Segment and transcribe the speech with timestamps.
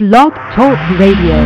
[0.00, 1.36] Blog Talk Radio.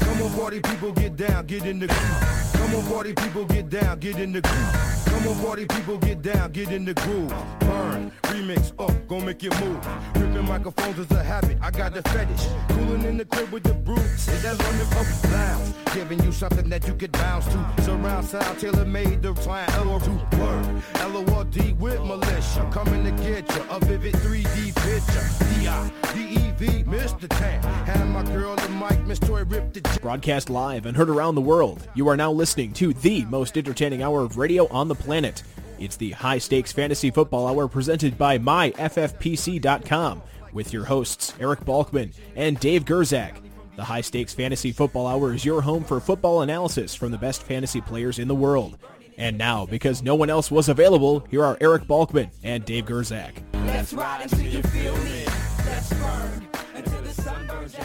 [0.00, 1.86] Come on, party people, get down, get in the.
[1.86, 5.03] Come on, party people, get down, get in the.
[5.14, 7.32] Come on, party people, get down, get in the groove.
[7.60, 9.86] Burn, remix, up, gon' make it move.
[10.16, 12.48] Ripping microphones is a habit, I got the fetish.
[12.70, 13.94] Cooling in the crib with the brew.
[13.94, 15.74] Is that London up lounge?
[15.94, 17.82] Giving you something that you could bounce to.
[17.82, 20.82] Surround sound, tailor made the flying L-O-2 word.
[20.96, 22.68] L-O-R-D with militia.
[22.72, 25.44] Coming to get you a vivid 3D picture.
[25.60, 27.28] D-I-D-E-V, Mr.
[27.28, 27.62] Tan.
[27.86, 31.40] Had my girl the mic, Miss Toy ripped the Broadcast live and heard around the
[31.40, 35.03] world, you are now listening to the most entertaining hour of radio on the planet.
[35.78, 40.22] It's the High Stakes Fantasy Football Hour presented by MyFFPC.com
[40.52, 43.36] with your hosts Eric Balkman and Dave Gerczak.
[43.76, 47.42] The High Stakes Fantasy Football Hour is your home for football analysis from the best
[47.42, 48.78] fantasy players in the world.
[49.18, 53.32] And now, because no one else was available, here are Eric Balkman and Dave Gerczak.
[53.66, 55.24] Let's ride until you feel me.
[55.66, 57.84] Let's burn until the sun burns your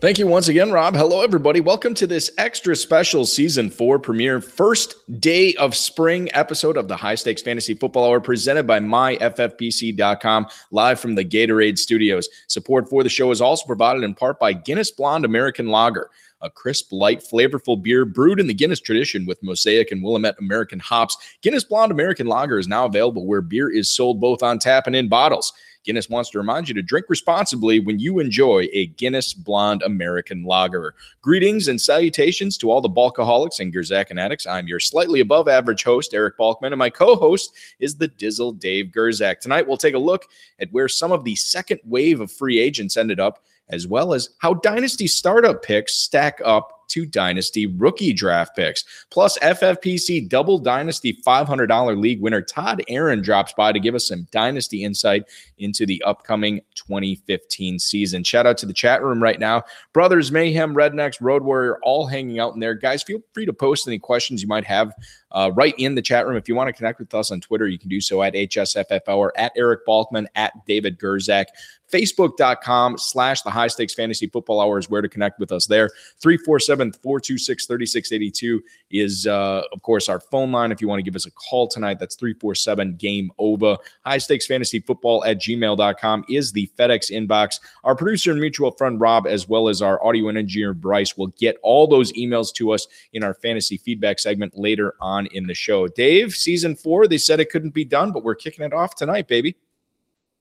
[0.00, 0.96] Thank you once again, Rob.
[0.96, 1.60] Hello, everybody.
[1.60, 6.96] Welcome to this extra special season four premiere, first day of spring episode of the
[6.96, 12.30] High Stakes Fantasy Football Hour presented by myffpc.com, live from the Gatorade studios.
[12.46, 16.08] Support for the show is also provided in part by Guinness Blonde American Lager,
[16.40, 20.78] a crisp, light, flavorful beer brewed in the Guinness tradition with Mosaic and Willamette American
[20.78, 21.18] hops.
[21.42, 24.96] Guinness Blonde American Lager is now available where beer is sold both on tap and
[24.96, 25.52] in bottles.
[25.84, 30.44] Guinness wants to remind you to drink responsibly when you enjoy a Guinness Blonde American
[30.44, 30.94] Lager.
[31.22, 34.46] Greetings and salutations to all the Balkaholics and Gerczak addicts.
[34.46, 38.58] I'm your slightly above average host, Eric Balkman, and my co host is the Dizzle
[38.58, 39.40] Dave Gerczak.
[39.40, 40.26] Tonight, we'll take a look
[40.58, 44.30] at where some of the second wave of free agents ended up, as well as
[44.38, 48.84] how Dynasty startup picks stack up to Dynasty rookie draft picks.
[49.10, 54.26] Plus, FFPC Double Dynasty $500 league winner Todd Aron drops by to give us some
[54.30, 55.24] Dynasty insight
[55.58, 58.24] into the upcoming 2015 season.
[58.24, 59.62] Shout out to the chat room right now.
[59.92, 62.74] Brothers Mayhem, Rednecks, Road Warrior, all hanging out in there.
[62.74, 64.92] Guys, feel free to post any questions you might have
[65.32, 66.36] uh, right in the chat room.
[66.36, 69.00] If you want to connect with us on Twitter, you can do so at HSFF
[69.08, 71.46] or at Eric Balkman, at David Gerczak.
[71.90, 75.90] Facebook.com slash the high stakes fantasy football hour is where to connect with us there.
[76.20, 80.72] 347 426 3682 is, uh, of course, our phone line.
[80.72, 83.76] If you want to give us a call tonight, that's 347 game over.
[84.04, 87.60] High stakes fantasy football at gmail.com is the FedEx inbox.
[87.84, 91.58] Our producer and mutual friend Rob, as well as our audio engineer Bryce, will get
[91.62, 95.88] all those emails to us in our fantasy feedback segment later on in the show.
[95.88, 99.28] Dave, season four, they said it couldn't be done, but we're kicking it off tonight,
[99.28, 99.56] baby.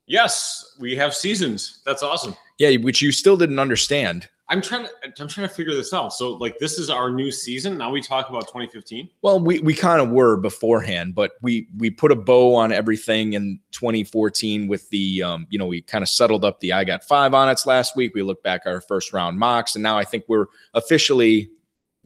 [0.07, 1.81] Yes, we have seasons.
[1.85, 2.35] That's awesome.
[2.57, 4.28] Yeah, which you still didn't understand.
[4.51, 4.91] I'm trying to
[5.22, 6.12] I'm trying to figure this out.
[6.12, 7.78] So like this is our new season.
[7.78, 9.07] Now we talk about 2015.
[9.22, 13.34] Well, we, we kind of were beforehand, but we we put a bow on everything
[13.34, 17.03] in 2014 with the um, you know, we kind of settled up the I got
[17.03, 18.16] five on it last week.
[18.16, 21.51] We looked back at our first round mocks, and now I think we're officially,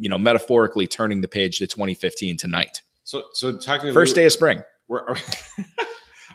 [0.04, 2.82] you know, metaphorically turning the page to 2015 tonight.
[3.06, 4.62] So so technically First day of spring.
[4.90, 5.16] We're, are,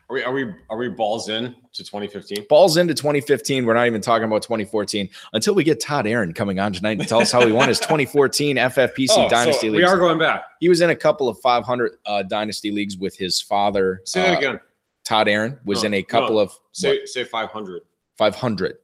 [0.09, 2.47] we, are we are we balls in to 2015?
[2.49, 3.67] Balls into 2015.
[3.67, 7.05] We're not even talking about 2014 until we get Todd Aron coming on tonight to
[7.05, 9.81] tell us how he won his 2014 FFPC Oh, Dynasty so League.
[9.81, 10.45] we are going back.
[10.61, 14.01] He was in a couple of 500 uh, Dynasty leagues with his father.
[14.07, 14.61] Say that uh, again.
[15.05, 16.41] Todd Aron was No, in a couple no.
[16.41, 17.83] of Say what, say 500.
[18.17, 18.79] 500.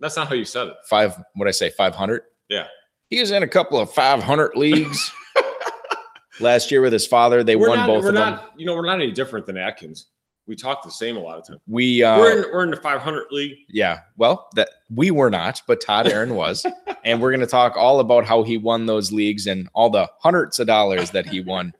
[0.00, 0.74] That's not how you said it.
[0.88, 2.22] Five, what I say, 500?
[2.48, 2.66] Yeah.
[3.12, 5.12] He was in a couple of 500 leagues
[6.40, 7.44] last year with his father.
[7.44, 8.40] They we're won not, both we're of them.
[8.56, 10.06] you know, we're not any different than Atkins.
[10.46, 11.60] We talk the same a lot of times.
[11.66, 13.58] We, uh, we're in we're in the 500 league.
[13.68, 16.64] yeah, well, that we were not, but Todd Aron was.
[17.04, 20.08] and we're going to talk all about how he won those leagues and all the
[20.20, 21.74] hundreds of dollars that he won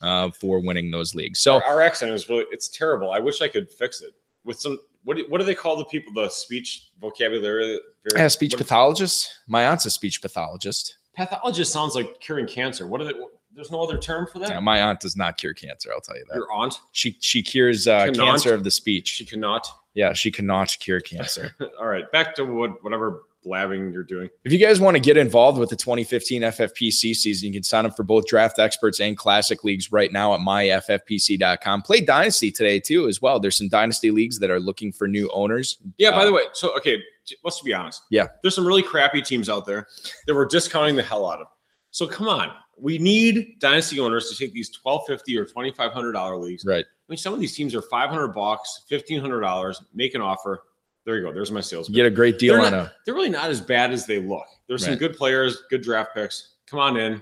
[0.00, 1.40] uh, for winning those leagues.
[1.40, 3.10] So, our, our accent is really it's terrible.
[3.10, 5.84] I wish I could fix it with some what do, what do they call the
[5.86, 7.80] people the speech vocabulary
[8.16, 9.30] yeah, speech what- pathologist.
[9.48, 10.96] My aunt's a speech pathologist.
[11.14, 12.86] pathologist sounds like curing cancer.
[12.86, 13.12] What are they?
[13.54, 14.48] There's no other term for that.
[14.48, 15.90] Yeah, my aunt does not cure cancer.
[15.92, 16.36] I'll tell you that.
[16.36, 18.26] Your aunt, She she cures uh, Cannot?
[18.26, 19.08] cancer of the speech.
[19.08, 19.66] she cannot.
[19.94, 21.54] Yeah, she cannot cure cancer.
[21.78, 24.28] All right, back to what whatever blabbing you're doing.
[24.44, 27.84] if you guys want to get involved with the 2015 FFPC season, you can sign
[27.86, 31.82] up for both draft experts and classic leagues right now at myffpc.com.
[31.82, 33.40] Play Dynasty today too, as well.
[33.40, 35.78] There's some Dynasty leagues that are looking for new owners.
[35.98, 36.10] Yeah.
[36.12, 37.02] By Uh, the way, so okay,
[37.44, 38.02] let's be honest.
[38.10, 38.26] Yeah.
[38.42, 39.86] there's some really crappy teams out there
[40.26, 41.46] that we're discounting the hell out of.
[41.90, 46.64] So come on, we need dynasty owners to take these 1250 or 2500 dollar leagues.
[46.64, 46.84] Right.
[46.84, 49.82] I mean, some of these teams are 500 bucks, 1500 dollars.
[49.94, 50.62] Make an offer.
[51.04, 51.32] There you go.
[51.32, 51.88] There's my sales.
[51.88, 54.06] You get a great deal They're on not- a They're really not as bad as
[54.06, 54.46] they look.
[54.68, 56.54] There's some good players, good draft picks.
[56.66, 57.20] Come on in.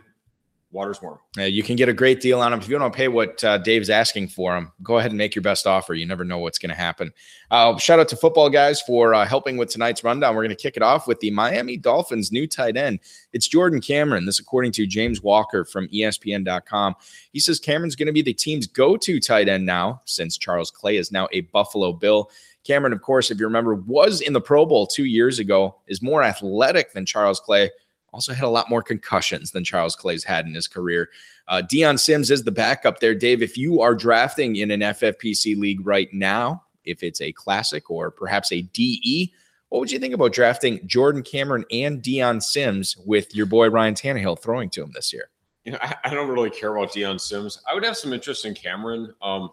[0.73, 1.19] water's warm.
[1.37, 2.61] Uh, you can get a great deal on them.
[2.61, 5.43] If you don't pay what uh, Dave's asking for them, go ahead and make your
[5.43, 5.95] best offer.
[5.95, 7.11] You never know what's going to happen.
[7.51, 10.37] Uh, shout out to football guys for uh, helping with tonight's rundown.
[10.37, 13.01] We're going to kick it off with the Miami Dolphins' new tight end.
[13.33, 14.27] It's Jordan Cameron.
[14.27, 16.95] This, according to James Walker from ESPN.com.
[17.33, 20.71] He says Cameron's going to be the team's go to tight end now, since Charles
[20.71, 22.31] Clay is now a Buffalo Bill.
[22.71, 26.01] Cameron, of course, if you remember, was in the Pro Bowl two years ago, is
[26.01, 27.71] more athletic than Charles Clay
[28.13, 31.11] also had a lot more concussions than Charles Clay's had in his career.
[31.49, 33.15] Uh, Dion Sims is the backup there.
[33.15, 37.91] Dave, if you are drafting in an FFPC league right now, if it's a classic
[37.91, 39.33] or perhaps a DE,
[39.69, 43.95] what would you think about drafting Jordan Cameron and Dion Sims with your boy Ryan
[43.95, 45.31] Tannehill throwing to him this year?
[45.65, 47.63] You know, I, I don't really care about Dion Sims.
[47.69, 49.15] I would have some interest in Cameron.
[49.23, 49.51] Um,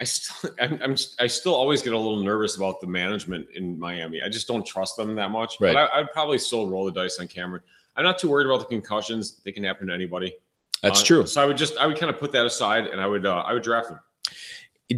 [0.00, 3.78] I still, I'm, I'm, I still always get a little nervous about the management in
[3.78, 4.20] Miami.
[4.22, 5.56] I just don't trust them that much.
[5.60, 5.74] Right.
[5.74, 7.62] But I, I'd probably still roll the dice on Cameron.
[7.96, 10.34] I'm not too worried about the concussions; they can happen to anybody.
[10.82, 11.26] That's Uh, true.
[11.26, 13.36] So I would just, I would kind of put that aside, and I would, uh,
[13.46, 14.00] I would draft him.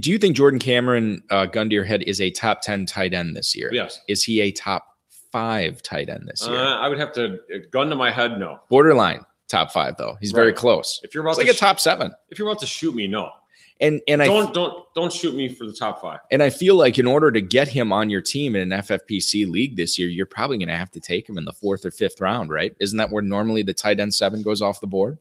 [0.01, 3.15] Do you think Jordan Cameron, uh, gun to your head, is a top 10 tight
[3.15, 3.71] end this year?
[3.73, 4.01] Yes.
[4.09, 4.85] Is he a top
[5.31, 6.61] five tight end this Uh, year?
[6.61, 7.39] I would have to
[7.71, 8.41] gun to my head.
[8.41, 8.59] No.
[8.69, 10.17] Borderline top five, though.
[10.21, 11.01] He's very close.
[11.05, 12.11] If you're about It's like to a top seven.
[12.31, 13.31] if you're about to shoot me, no.
[13.81, 16.21] And and I Don't don't don't shoot me for the top five.
[16.31, 19.51] And I feel like in order to get him on your team in an FFPC
[19.51, 21.91] league this year, you're probably going to have to take him in the fourth or
[21.91, 22.75] fifth round, right?
[22.81, 25.19] Isn't that where normally the tight end seven goes off the board?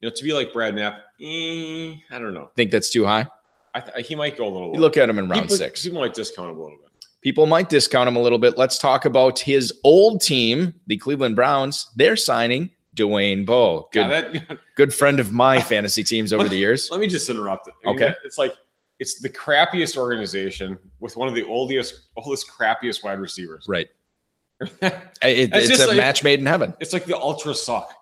[0.00, 2.50] You know, to be like Brad Knapp, eh, I don't know.
[2.54, 3.26] Think that's too high?
[3.74, 4.68] I th- he might go a little.
[4.68, 4.80] You low.
[4.80, 5.82] look at him in round People- six.
[5.82, 6.90] People might discount him a little bit.
[7.22, 8.58] People might discount him a little bit.
[8.58, 11.88] Let's talk about his old team, the Cleveland Browns.
[11.96, 16.56] They're signing Dwayne Bowe, good, Yeah, that, good friend of my fantasy teams over the
[16.64, 16.88] years.
[16.90, 17.74] let me just interrupt it.
[17.84, 18.14] I mean, Okay.
[18.24, 18.54] it's like
[19.00, 23.66] it's the crappiest organization with one of the oldest, oldest, crappiest wide receivers.
[23.68, 23.88] Right.
[24.60, 24.80] it's
[25.22, 26.74] It- It's a like- match made in heaven.
[26.80, 27.92] It's like the ultra suck,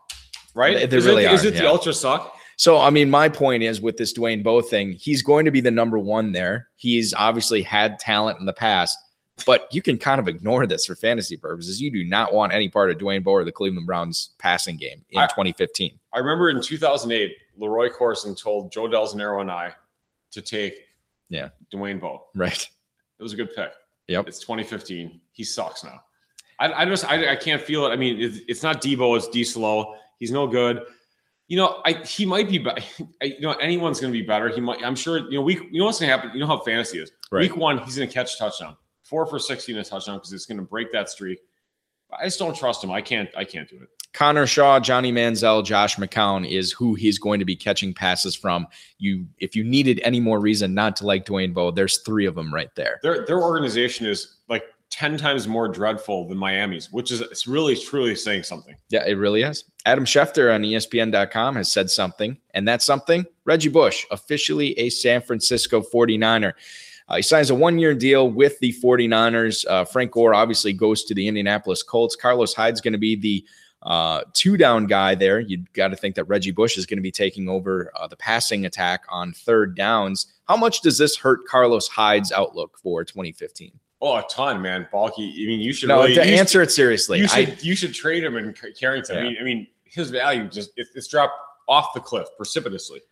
[0.54, 0.76] right?
[0.76, 2.34] They- they is really it, Is are, it the ultra suck?
[2.58, 5.60] So, I mean, my point is with this Dwayne Bowe thing, he's going to be
[5.62, 6.68] the number one there.
[6.76, 8.96] He's obviously had talent in the past,
[9.44, 11.80] but you can kind of ignore this for fantasy purposes.
[11.80, 15.04] You do not want any part of Dwayne Bowe or the Cleveland Browns passing game
[15.10, 15.98] in I- 2015.
[16.12, 19.74] I remember in 2008, Leroy Corson told Joe Delzanero and I
[20.32, 20.74] to take
[21.28, 21.48] Yeah.
[21.72, 22.24] Dwayne Bowe.
[22.34, 22.68] Right.
[23.18, 23.72] It was a good pick.
[24.08, 24.26] Yep.
[24.28, 25.20] It's 2015.
[25.32, 26.02] He sucks now.
[26.58, 27.90] I, I just I, I can't feel it.
[27.90, 29.16] I mean, it's, it's not Debo.
[29.16, 29.94] It's D Slow.
[30.18, 30.82] He's no good.
[31.48, 32.64] You know, I he might be.
[32.68, 34.48] I, you know, anyone's going to be better.
[34.48, 34.84] He might.
[34.84, 35.18] I'm sure.
[35.30, 35.60] You know, week.
[35.70, 36.30] You know what's going to happen.
[36.34, 37.10] You know how fantasy is.
[37.30, 37.42] Right.
[37.42, 38.76] Week one, he's going to catch a touchdown.
[39.12, 41.38] Four for 16 a touchdown because it's going to break that streak.
[42.18, 42.90] I just don't trust him.
[42.90, 43.28] I can't.
[43.36, 43.90] I can't do it.
[44.14, 48.66] Connor Shaw, Johnny Manziel, Josh McCown is who he's going to be catching passes from.
[48.96, 52.34] You, if you needed any more reason not to like Dwayne Bowe, there's three of
[52.34, 53.00] them right there.
[53.02, 57.76] Their their organization is like 10 times more dreadful than Miami's, which is it's really
[57.76, 58.76] truly saying something.
[58.88, 59.64] Yeah, it really is.
[59.84, 65.20] Adam Schefter on ESPN.com has said something, and that's something Reggie Bush, officially a San
[65.20, 66.54] Francisco 49er.
[67.12, 69.66] Uh, he signs a one year deal with the 49ers.
[69.68, 72.16] Uh, Frank Gore obviously goes to the Indianapolis Colts.
[72.16, 73.44] Carlos Hyde's going to be the
[73.82, 75.38] uh, two down guy there.
[75.38, 78.16] You've got to think that Reggie Bush is going to be taking over uh, the
[78.16, 80.32] passing attack on third downs.
[80.48, 83.78] How much does this hurt Carlos Hyde's outlook for 2015?
[84.00, 84.88] Oh, a ton, man.
[84.90, 85.34] Balky.
[85.36, 87.76] I mean, you should No, really to you answer it seriously, you I, should you
[87.76, 89.18] should trade him in Carrington.
[89.18, 91.34] I mean, I mean, his value just it, it's dropped
[91.68, 93.02] off the cliff precipitously.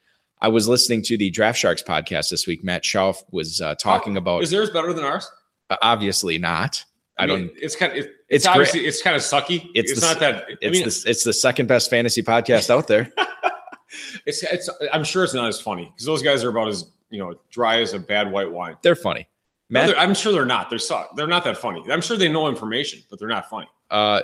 [0.43, 2.65] I was listening to the Draft Sharks podcast this week.
[2.65, 5.31] Matt Schauf was uh, talking about Oh, Is theirs better than ours?
[5.69, 6.83] Uh, obviously not.
[7.19, 7.53] I, mean, don't.
[7.61, 8.53] It's kind of it, It's it's, great.
[8.55, 9.69] obviously it's kind of sucky.
[9.75, 10.35] It's It's, the- not that.
[10.37, 13.13] I It's mean, the it's the second best fantasy podcast out there.
[14.27, 14.71] it's it's.
[14.93, 17.81] I'm sure it's not as funny because those guys are about as you know dry
[17.83, 18.77] as a bad white wine.
[18.83, 19.29] They're funny.
[19.69, 20.71] No, Matt, they're- I'm sure they're not.
[20.71, 21.15] They're suck.
[21.17, 21.85] They're not that funny.
[21.91, 23.69] I'm sure they know information, but they're not funny.
[23.91, 24.23] uh,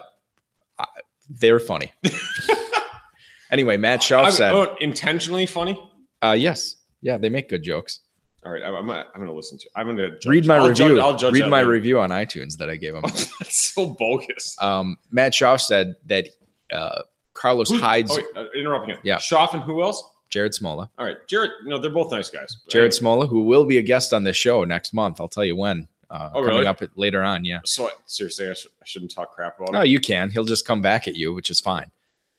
[1.29, 1.93] they're funny.
[3.51, 5.79] anyway, Matt Schauf said, oh, intentionally funny.
[6.23, 8.01] Uh, "Yes, yeah, they make good jokes."
[8.45, 9.69] All right, I'm, I'm, gonna, I'm gonna listen to.
[9.75, 10.27] I'm gonna judge.
[10.27, 10.89] Read my I'll review.
[10.91, 11.71] Judge, I'll judge Read my later.
[11.71, 13.03] review on iTunes that I gave him.
[13.03, 14.57] That's so bogus.
[14.61, 16.29] um, Matt Schauf said that
[16.73, 17.03] uh,
[17.35, 19.01] Carlos Who- Hyde's Oh, wait, uh, interrupting him.
[19.03, 19.17] Yeah.
[19.17, 20.03] Schauf and who else?
[20.29, 20.89] Jared Smola.
[20.99, 21.51] All right, Jared.
[21.65, 22.57] No, they're both nice guys.
[22.69, 25.21] Jared Smola, who will be a guest on this show next month.
[25.21, 25.87] I'll tell you when.
[26.11, 26.67] Uh, Oh, coming really?
[26.67, 27.45] up later on.
[27.45, 27.59] Yeah.
[27.65, 29.83] So seriously, I, sh- I shouldn't talk crap about No, him.
[29.83, 30.31] No, you can.
[30.31, 31.91] He'll just come back at you, which is fine.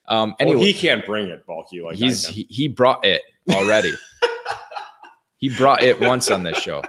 [0.08, 3.94] Um, Well, anyway, he can't bring it, bulky like he's he, he brought it already.
[5.38, 6.82] he brought it once on this show.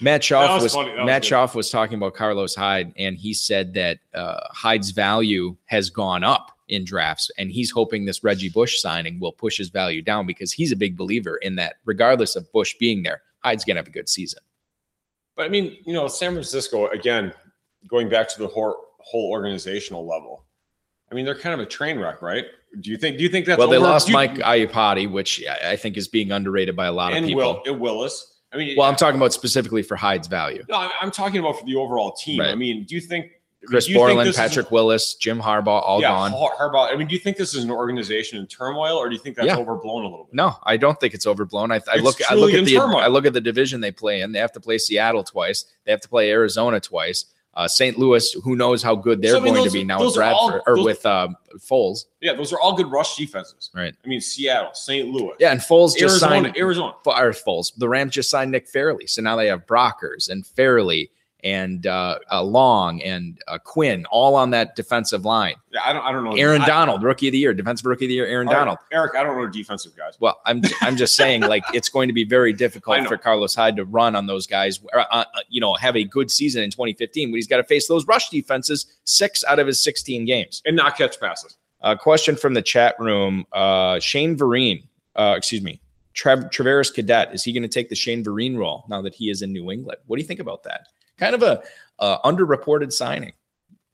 [0.00, 0.76] Matt That Schauf was was.
[0.76, 1.22] Was Matt.
[1.22, 6.22] Schauf was talking about Carlos Hyde, and he said that uh, Hyde's value has gone
[6.22, 10.26] up in drafts, and he's hoping this Reggie Bush signing will push his value down
[10.26, 11.76] because he's a big believer in that.
[11.84, 14.40] Regardless of Bush being there, Hyde's gonna have a good season.
[15.36, 17.32] But I mean, you know, San Francisco again,
[17.88, 20.44] going back to the whole, whole organizational level.
[21.10, 22.46] I mean, they're kind of a train wreck, right?
[22.80, 23.16] Do you think?
[23.18, 26.08] Do you think that's well, they over- lost you- Mike Iupati, which I think is
[26.08, 27.42] being underrated by a lot of and people.
[27.42, 28.34] Will and Willis.
[28.52, 30.64] I mean, well, I'm talking about specifically for Hyde's value.
[30.68, 32.40] no, I'm- talking about for the overall team.
[32.40, 33.32] I mean, do you think
[33.66, 36.30] Chris you think Borland, this is- Patrick Willis, Jim Harbaugh, all yeah, gone.
[36.30, 36.92] Har- Harbaugh.
[36.92, 39.34] I mean, do you think this is an organization in turmoil, or do you think
[39.36, 39.56] that's Yeah.
[39.56, 40.34] overblown a little bit?
[40.34, 41.72] No, I don't think it's overblown.
[41.72, 42.98] I, I It's look, I look at the, turmoil.
[42.98, 44.30] I look at the division they play in.
[44.32, 45.64] They have to play Seattle twice.
[45.84, 47.24] They have to play Arizona twice.
[47.56, 47.98] Uh, St.
[47.98, 50.16] Louis, who knows how good they're So, I mean, going those- to be now with
[50.18, 52.04] are all- Bradford or those- with um, Foles.
[52.20, 53.70] Yeah, those are all good rush defenses.
[53.74, 53.94] Right.
[54.04, 55.08] I mean, Seattle, St.
[55.08, 56.92] Louis, Yeah, and Foles just signed Arizona.
[57.06, 57.72] or Foles.
[57.78, 61.10] The Rams just signed Nick Fairley, so now they have Brockers and Fairley
[61.44, 65.54] and uh, uh, Long and uh, Quinn all on that defensive line.
[65.70, 66.02] Yeah, I don't.
[66.02, 66.34] I don't know.
[66.34, 68.60] Aaron I- Donald, rookie of the year, defensive rookie of the year, Aaron all right,
[68.60, 68.78] Donald.
[68.92, 70.16] Eric, I don't know defensive guys.
[70.18, 73.76] Well, I'm I'm just saying, like it's going to be very difficult for Carlos Hyde
[73.76, 74.80] to run on those guys.
[74.92, 77.86] Uh, uh, you know, have a good season in 2015, but he's got to face
[77.88, 80.62] those rush defenses six out of his 16 games.
[80.64, 81.56] and not catch passes.
[81.82, 84.82] A question from the chat room: uh, Shane Vereen,
[85.14, 85.80] uh, excuse me,
[86.14, 89.30] Trav- Travaris Cadet, is he going to take the Shane Vereen role now that he
[89.30, 89.98] is in New England?
[90.06, 90.88] What do you think about that?
[91.18, 91.62] Kind of a
[91.98, 93.32] uh, underreported signing.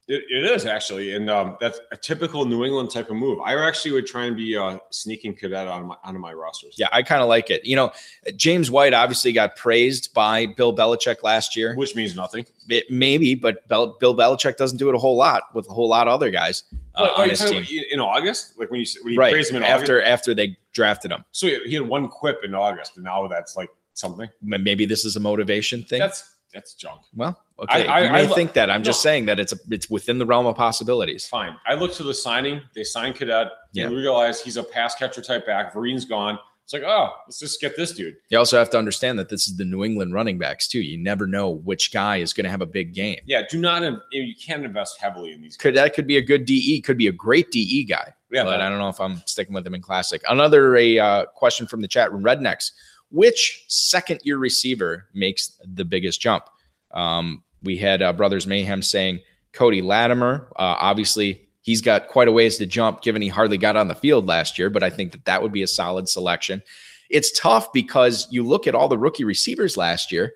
[0.08, 3.38] It, it is actually, and um, that's a typical New England type of move.
[3.40, 6.74] I actually would try and be uh, sneaking cadet on my onto my rosters.
[6.76, 7.64] Yeah, I kind of like it.
[7.64, 7.92] You know,
[8.34, 11.76] James White obviously got praised by Bill Belichick last year.
[11.76, 12.44] which means nothing.
[12.68, 15.88] It, maybe, but Bel- Bill Belichick doesn't do it a whole lot with a whole
[15.88, 16.64] lot of other guys
[16.96, 17.64] uh, on you his team.
[17.92, 19.82] in August, like when you when you Right praised him in August.
[19.82, 21.24] after after they drafted him.
[21.30, 24.28] So he he had one quip in August, and now that's like something.
[24.42, 26.00] Maybe this is a motivation thing.
[26.00, 27.00] That's that's junk.
[27.14, 27.86] well, okay.
[27.86, 28.70] I- you may I think that.
[28.70, 31.26] I'm just saying that it's a, it's within the realm of possibilities.
[31.26, 31.56] Fine.
[31.66, 32.60] I look to the signing.
[32.74, 33.48] They signed Cadet.
[33.72, 33.88] Yeah.
[33.88, 35.72] They realize he's a pass catcher type back.
[35.72, 36.38] Vereen's gone.
[36.64, 38.14] It's like, oh, let's just get this dude.
[38.28, 40.80] You also have to understand that this is the New England running backs too.
[40.80, 43.18] You never know which guy is going to have a big game.
[43.26, 43.82] Yeah, do not.
[44.12, 45.56] You can't invest heavily in these.
[45.56, 46.80] Could that could be a good DE?
[46.82, 48.14] Could be a great DE guy.
[48.30, 50.22] Yeah, but I don't know if I'm sticking with him in classic.
[50.28, 52.22] Another a uh, question from the chat room.
[52.22, 52.70] Rednecks.
[53.12, 56.44] Which second year receiver makes the biggest jump?
[56.92, 59.20] Um, we had uh, Brothers Mayhem saying
[59.52, 60.48] Cody Latimer.
[60.56, 63.94] Uh, obviously, he's got quite a ways to jump, given he hardly got on the
[63.94, 64.70] field last year.
[64.70, 66.62] But I think that that would be a solid selection.
[67.10, 70.34] It's tough because you look at all the rookie receivers last year.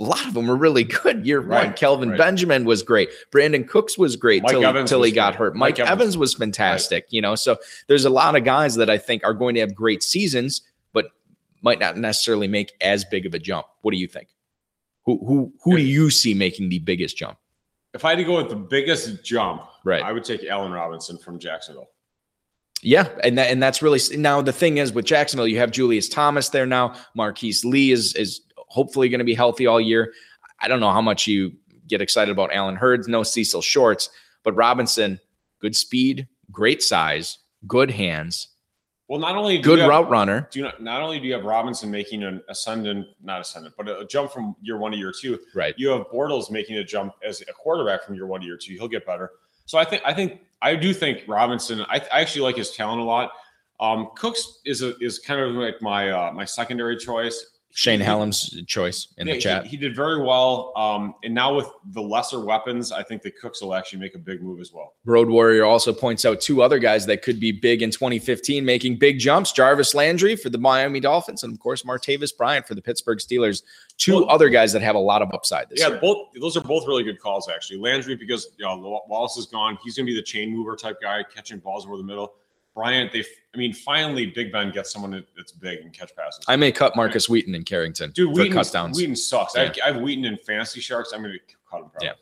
[0.00, 1.24] A lot of them were really good.
[1.24, 2.18] Year one, Kelvin right.
[2.18, 3.10] Benjamin was great.
[3.30, 5.54] Brandin Cooks was great Mike till, Evans till he got hurt.
[5.54, 7.06] Mike, Mike Evans, Evans- was fantastic.
[7.10, 9.72] You know, so there's a lot of guys that I think are going to have
[9.72, 10.62] great seasons,
[11.64, 13.66] might not necessarily make as big of a jump.
[13.82, 14.28] What do you think?
[15.06, 17.38] Who who who do you see making the biggest jump?
[17.94, 20.02] If I had to go with the biggest jump, Right.
[20.02, 21.90] I would take Allen Robinson from Jacksonville.
[22.82, 26.08] Yeah, and that and that's really now the thing is with Jacksonville, you have Julius
[26.08, 26.94] Thomas there now.
[27.14, 30.12] Marquise Lee is is hopefully going to be healthy all year.
[30.60, 31.52] I don't know how much you
[31.86, 34.10] get excited about Allen Hurns, no Cecil Shorts,
[34.42, 35.20] but Robinson,
[35.60, 38.48] good speed, great size, good hands,
[39.08, 40.48] Well, not only good have- route runner.
[40.50, 43.88] Do you not, not only do you have Robinson making an ascendant, not ascendant, but
[43.88, 45.74] a jump from year one to year two, Right.
[45.76, 48.72] you have Bortles making a jump as a quarterback from year one to year two.
[48.74, 49.32] He'll get better.
[49.66, 51.82] So I think I think I do think Robinson.
[51.82, 53.30] I, I actually like his talent a lot.
[53.80, 57.44] Um, Cooks is a, is kind of like my uh, my secondary choice.
[57.76, 59.66] Shane He- Hallam's choice in yeah, the chat.
[59.66, 60.72] He, did very well.
[60.76, 64.18] Um, and now with the lesser weapons, I think the Cooks will actually make a
[64.18, 64.94] big move as well.
[65.04, 68.98] Road Warrior also points out two other guys that could be big in 2015, making
[68.98, 69.50] big jumps.
[69.50, 73.64] Jarvis Landry for the Miami Dolphins, and of course Martavis Bryant for the Pittsburgh Steelers.
[73.98, 75.98] Two Well- other guys that have a lot of upside this Yeah, year.
[76.00, 77.80] both those are both really good calls actually.
[77.80, 80.98] Landry because you know, Wallace is gone, he's going to be the chain mover type
[81.02, 82.34] guy, catching balls over the middle.
[82.74, 86.44] Bryant, they, I mean, finally, Big Ben gets someone that's big and catch passes.
[86.48, 88.98] I may cut Markus Wheaton in Carrington Dude, Wheaton, touchdowns.
[88.98, 89.54] Wheaton sucks.
[89.54, 89.72] Yeah.
[89.84, 91.12] I, I have Wheaton in fantasy sharks.
[91.12, 91.38] I'm going to
[91.70, 91.90] cut him.
[91.90, 92.08] Probably.
[92.08, 92.12] Yeah.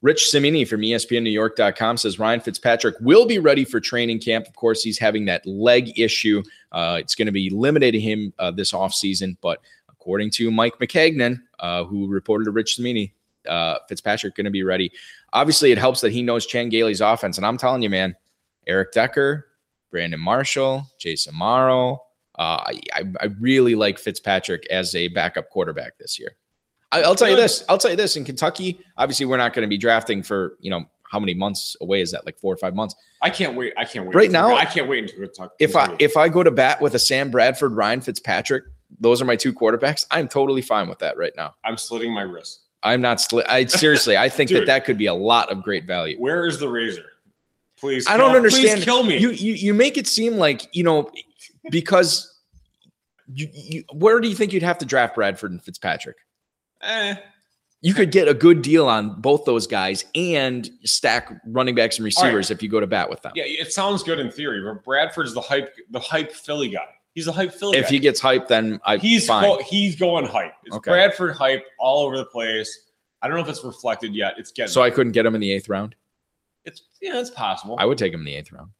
[0.00, 4.46] Rich Cimini from ESPNNewYork.com says Ryan Fitzpatrick will be ready for training camp.
[4.46, 6.42] Of course, he's having that leg issue.
[6.70, 9.36] Uh, it's going to be limited to him uh, this offseason.
[9.40, 13.12] But according to Mike Maccagnan, uh, who reported to Rich Cimini,
[13.48, 14.92] uh, Fitzpatrick going to be ready.
[15.32, 17.36] Obviously, it helps that he knows Chan Gailey's offense.
[17.36, 18.14] And I'm telling you, man,
[18.68, 19.47] Eric Decker,
[19.90, 21.98] Brandon Marshall, Jace Amaro.
[22.38, 22.62] Uh,
[22.94, 26.36] I, I really like Fitzpatrick as a backup quarterback this year.
[26.92, 27.64] I, I'll tell you this.
[27.68, 28.16] I'll tell you this.
[28.16, 31.74] In Kentucky, obviously, we're not going to be drafting for you know how many months
[31.80, 32.24] away is that?
[32.26, 32.94] Like four or five months.
[33.22, 33.72] I can't wait.
[33.76, 34.14] I can't wait.
[34.14, 35.52] Right now- I can't wait until talk.
[35.58, 38.64] If I if I go to bat with a Sam Bradford, Ryan Fitzpatrick,
[39.00, 40.06] those are my two quarterbacks.
[40.10, 41.54] I'm totally fine with that right now.
[41.64, 42.60] I'm slitting my wrist.
[42.84, 43.18] I'm not.
[43.18, 46.16] Sli- I seriously, I think that that could be a lot of great value.
[46.18, 47.04] Where is the razor?
[47.80, 48.78] Please, I don't understand.
[48.78, 49.18] Please kill me.
[49.18, 51.10] You, you you make it seem like you know
[51.70, 52.28] because
[53.32, 56.16] you, you where do you think you'd have to draft Bradford and Fitzpatrick?
[56.82, 57.14] eh,
[57.82, 62.04] You could get a good deal on both those guys and stack running backs and
[62.04, 63.32] receivers if you go to bat with them.
[63.34, 66.86] Yeah, it sounds good in theory, but Bradford's the hype, the hype Philly guy.
[67.14, 67.90] He's a hype Philly If guy.
[67.90, 69.42] he gets hyped, then I he's fine.
[69.44, 70.52] go, he's going hype.
[70.64, 70.90] It's Okay.
[70.90, 72.86] Bradford hype all over the place.
[73.22, 74.34] I don't know if it's reflected yet.
[74.38, 75.94] It's getting so I couldn't get him in the eighth round.
[76.68, 77.76] It's yeah, it's possible.
[77.78, 78.70] I would take him in the eighth round.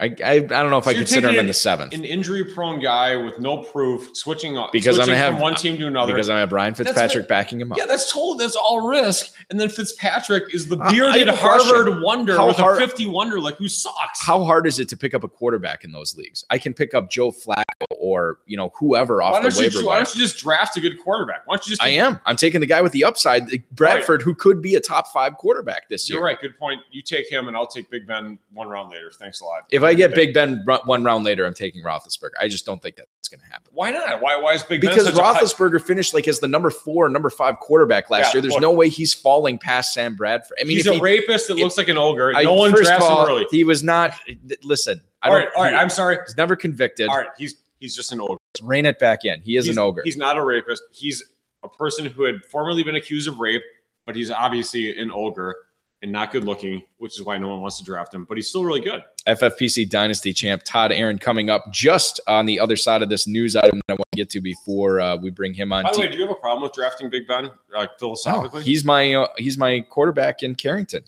[0.00, 2.44] I I, I don't know if So I consider him in the seventh An injury
[2.44, 5.86] prone guy with no proof switching up Because I'm gonna have- from one team to
[5.86, 6.12] another.
[6.14, 7.78] because I have Brian Fitzpatrick backing him up.
[7.78, 8.34] yeah, that's total.
[8.36, 9.32] That's all risk.
[9.50, 11.28] And then Fitzpatrick is the bearded question.
[11.36, 14.24] Harvard wonder How with hard- a 50 wonder like who sucks.
[14.24, 16.44] How hard is it to pick up a quarterback in those leagues?
[16.50, 19.84] I can pick up Joe Flacco or you know whoever off the don't, you, waiver
[19.86, 21.46] why don't you just draft a good quarterback?
[21.46, 21.82] Why don't you just?
[21.82, 22.20] I am.
[22.26, 25.88] I'm taking the guy with the upside, Bradford, who could be a top five quarterback
[25.88, 26.18] this year.
[26.18, 26.40] You're right.
[26.40, 26.80] Good point.
[26.90, 29.10] You take him, and I'll take Big Ben one round later.
[29.18, 29.64] Thanks a lot.
[29.70, 32.30] If I get Big Ben one round later, I'm taking Roethlisberger.
[32.40, 33.70] I just don't think that's going to happen.
[33.72, 34.20] why not?
[34.20, 34.36] Why?
[34.36, 37.58] Why is Big Ben Because hype- Roethlisberger finished like as the number four, number five
[37.60, 38.42] quarterback last Yeah, year.
[38.42, 38.62] There's look.
[38.62, 40.58] no way he's falling past Sam Bradford.
[40.60, 42.32] I mean, he's a he, rapist that if- looks like an ogre.
[42.34, 43.46] I- no one first drafts all, him early.
[43.50, 44.14] He was not.
[44.62, 45.48] Listen, I all right.
[45.56, 45.72] All right.
[45.74, 46.18] He, I'm sorry.
[46.26, 47.08] he's never convicted.
[47.08, 48.38] All right, he's he's just an ogre.
[48.54, 49.40] Let's Rein it back in.
[49.42, 50.02] He is he's, an ogre.
[50.04, 50.82] He's not a rapist.
[50.92, 51.22] He's
[51.62, 53.62] a person who had formerly been accused of rape,
[54.06, 55.54] but he's obviously an ogre
[56.02, 58.24] and not good looking, which is why no one wants to draft him.
[58.24, 59.02] But he's still really good.
[59.26, 63.54] FFPC Dynasty champ Todd Aron coming up just on the other side of this news
[63.54, 65.84] item that I want to get to before uh, we bring him on.
[65.84, 68.62] By the way, do you have a problem with drafting Big Ben, like No, philosophically?
[68.62, 71.02] he's my uh, he's my quarterback in Carrington.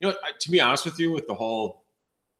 [0.00, 1.84] You know, to be honest with you, with the whole,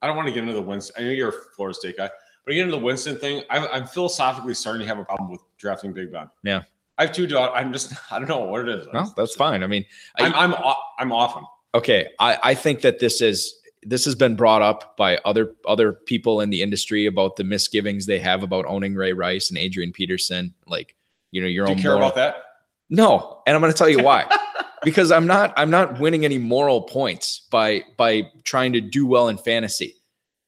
[0.00, 0.94] I don't want to get into the Winston.
[0.98, 2.08] I know you're a Florida State guy,
[2.46, 3.42] but get into the Winston thing.
[3.50, 6.30] I'm, I'm philosophically starting to have a problem with drafting Big Ben.
[6.42, 6.62] Yeah.
[6.96, 7.52] I have two daughters.
[7.54, 8.86] I'm just, I don't know what it is.
[8.94, 9.62] No, that's fine.
[9.62, 9.84] I mean,
[10.18, 11.44] I- I'm, I'm, off, I'm off him.
[11.74, 15.92] Okay, I, I think that this is this has been brought up by other other
[15.92, 19.92] people in the industry about the misgivings they have about owning Ray Rice and Adrian
[19.92, 20.54] Peterson.
[20.66, 20.94] Like,
[21.30, 22.44] you know, your Do own you care moral- about that?
[22.90, 24.26] No, and I'm going to tell you why.
[24.82, 29.28] because I'm not I'm not winning any moral points by by trying to do well
[29.28, 29.96] in fantasy.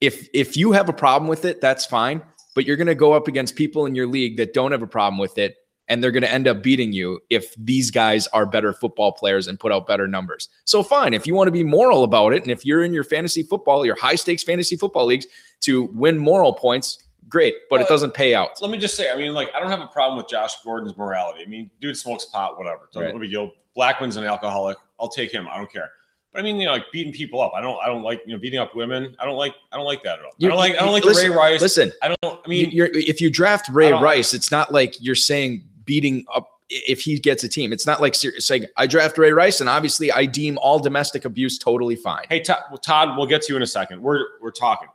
[0.00, 2.22] If if you have a problem with it, that's fine,
[2.54, 4.86] but you're going to go up against people in your league that don't have a
[4.86, 5.56] problem with it
[5.88, 9.48] and they're going to end up beating you if these guys are better football players
[9.48, 10.48] and put out better numbers.
[10.64, 13.04] So fine, if you want to be moral about it and if you're in your
[13.04, 15.26] fantasy football, your high stakes fantasy football leagues
[15.62, 18.60] to win moral points, great, but it doesn't pay out.
[18.62, 20.96] Let me just say, I mean, like, I don't have a problem with Josh Gordon's
[20.96, 21.42] morality.
[21.44, 22.88] I mean, dude smokes pot, whatever.
[22.90, 23.30] So Right.
[23.30, 23.52] deal.
[23.76, 24.76] Blackmon's an alcoholic.
[25.00, 25.48] I'll take him.
[25.50, 25.90] I don't care.
[26.32, 27.52] But I mean, you know, like beating people up.
[27.54, 27.78] I don't.
[27.82, 29.14] I don't like you know beating up women.
[29.18, 29.54] I don't like.
[29.70, 30.30] I don't like that at all.
[30.38, 30.72] You- I don't like.
[30.74, 31.60] I don't like listen- Ray Rice.
[31.60, 32.40] Listen, I don't.
[32.44, 36.48] I mean, you're, if you draft Ray Rice, it's not like you're saying beating up
[36.68, 37.72] if he gets a team.
[37.72, 41.24] It's not like ser- saying I draft Ray Rice and obviously I deem all domestic
[41.24, 42.24] abuse totally fine.
[42.28, 44.00] hey Todd, well, Todd, we'll get to you in a second.
[44.02, 44.88] We're we're talking.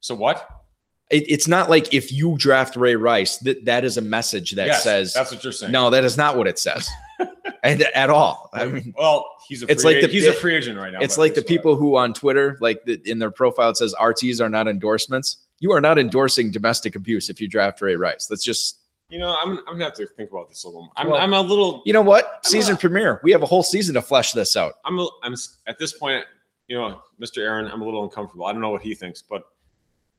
[0.00, 0.48] So what?
[1.10, 4.66] It- it's not like if you draft Ray Rice that that is a message that
[4.68, 5.72] Yes, says that's what you're saying.
[5.72, 6.88] no, that is not what it says,
[7.62, 8.48] and at all.
[8.52, 9.66] I mean, well, he's a.
[9.66, 11.00] Free It's like the- he's a free agent right now.
[11.00, 14.40] it's like the people who on Twitter, like the, in their profile, it says RTs
[14.40, 15.36] are not endorsements.
[15.60, 18.26] You are not endorsing domestic abuse if you draft Ray Rice.
[18.26, 18.78] That's just
[19.10, 19.58] You know, I'm.
[19.58, 20.92] I'm gonna have to think about this a little.
[20.96, 21.10] I'm.
[21.10, 21.82] Well- I'm a little.
[21.84, 23.20] you know what I'm season not- premiere.
[23.24, 24.74] We have a whole season to flesh this out.
[24.84, 24.98] I'm.
[24.98, 25.34] A, I'm
[25.66, 26.24] at this point.
[26.68, 27.38] You know, Mr.
[27.38, 28.46] Aron, I'm a little uncomfortable.
[28.46, 29.42] I don't know what he thinks, but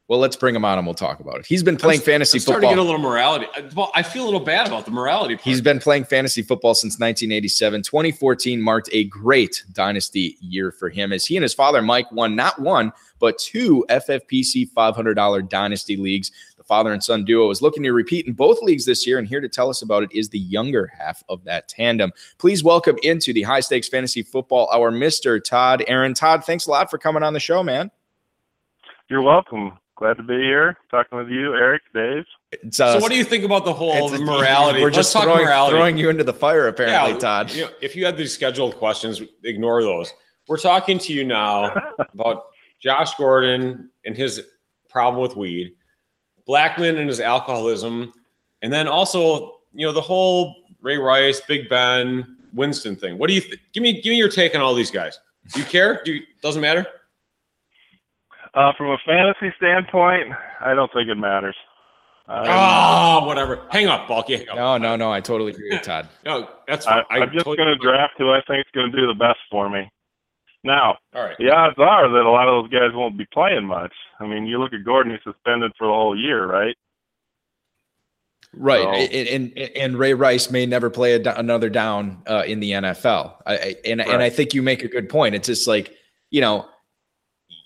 [0.09, 1.45] Well, let's bring him on and we'll talk about it.
[1.45, 3.45] He's been playing I'm fantasy starting to get a little morality.
[3.55, 5.35] I- Well, I feel a little bad about the morality.
[5.35, 5.45] Part.
[5.45, 7.83] He's been playing fantasy football since 1987.
[7.83, 12.35] 2014 marked a great dynasty year for him as he and his father, Mike, won
[12.35, 16.31] not one, but two FFPC $500 dynasty leagues.
[16.71, 19.19] The father and son duo is looking to repeat in both leagues this year.
[19.19, 22.13] And here to tell us about it is the younger half of that tandem.
[22.37, 25.43] Please welcome into the high stakes fantasy football hour, Mr.
[25.43, 26.13] Todd Aron.
[26.13, 27.91] Todd, thanks a lot for coming on the show, man.
[29.09, 29.79] You're welcome.
[29.97, 32.23] Glad to be here talking with you, Eric, Dave.
[32.53, 34.79] It's, uh, so, what do you think about the whole it's- morality?
[34.79, 35.75] We're Let's just talk throwing, morality.
[35.75, 37.51] throwing you into the fire, apparently, Yeah, Todd.
[37.51, 40.13] You know, if you had these scheduled questions, ignore those.
[40.47, 41.75] We're talking to you now
[42.13, 42.43] about
[42.81, 44.41] Josh Gordon and his
[44.89, 45.73] problem with weed,
[46.47, 48.13] Blackmon and his alcoholism,
[48.61, 53.17] and then also, you know, the whole Ray Rice, Big Ben, Winston thing.
[53.17, 53.93] What do you th- give me?
[54.01, 55.19] Give me your take on all these guys.
[55.53, 56.01] Do you care?
[56.03, 56.85] Do you, doesn't matter?
[58.53, 61.55] Uh, from a fantasy standpoint, I don't think it matters.
[62.27, 63.61] Um, Ah, whatever.
[63.71, 64.37] Hang up, Balky.
[64.37, 64.55] Hang up.
[64.55, 65.11] No, no, no.
[65.11, 66.07] I totally agree with Todd.
[66.25, 66.49] no.
[66.67, 67.23] That's I, fine.
[67.23, 69.39] I'm just totally- going to draft who I think is going to do the best
[69.49, 69.89] for me.
[70.63, 71.35] Now, All right.
[71.39, 73.93] the odds are that a lot of those guys won't be playing much.
[74.19, 76.75] I mean, you look at Gordon; he's suspended for the whole year, right?
[78.53, 82.43] Right, So- and, and and Ray Rice may never play a d- another down uh,
[82.45, 83.35] in the NFL.
[83.45, 85.35] I, I, and and I think you make a good point.
[85.35, 85.95] It's just like
[86.31, 86.67] you know,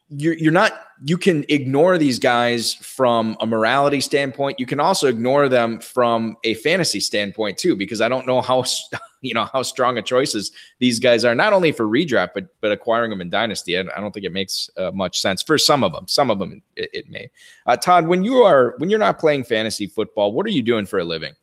[0.10, 4.60] you're you're not you can ignore these guys from a morality standpoint.
[4.60, 8.62] You can also ignore them from a fantasy standpoint too, because I don't know how
[8.62, 8.88] s-
[9.26, 12.72] you know how strong a choices these guys are, not only for redraft but but
[12.72, 13.78] acquiring them in dynasty.
[13.78, 16.08] I, I don't think it makes uh, much sense for some of them.
[16.08, 17.30] Some of them it, it may.
[17.66, 20.86] Uh, Todd, when you are when you're not playing fantasy football, what are you doing
[20.86, 21.34] for a living?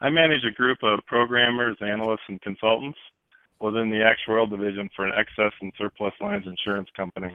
[0.00, 2.98] I manage a group of programmers, analysts, and consultants
[3.60, 7.34] within the World division for an excess and surplus lines insurance company.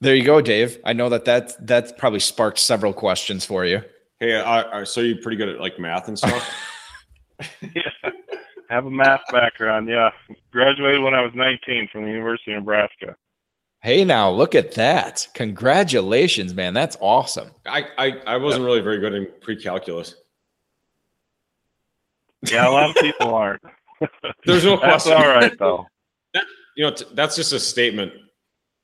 [0.00, 0.78] There you go, Dave.
[0.84, 3.82] I know that that that probably sparked several questions for you.
[4.18, 6.48] Hey, uh, uh, so you're pretty good at like math and stuff.
[7.74, 8.10] yeah.
[8.70, 9.88] Have a math background.
[9.88, 10.10] Yeah.
[10.50, 13.16] Graduated when I was 19 from the University of Nebraska.
[13.80, 15.26] Hey, now look at that.
[15.34, 16.72] Congratulations, man.
[16.72, 17.50] That's awesome.
[17.66, 20.14] I, I, I wasn't really very good in pre calculus.
[22.50, 23.62] Yeah, a lot of people aren't.
[24.46, 25.12] There's no That's question.
[25.12, 25.86] all right, though.
[26.76, 28.12] You know, t- that's just a statement.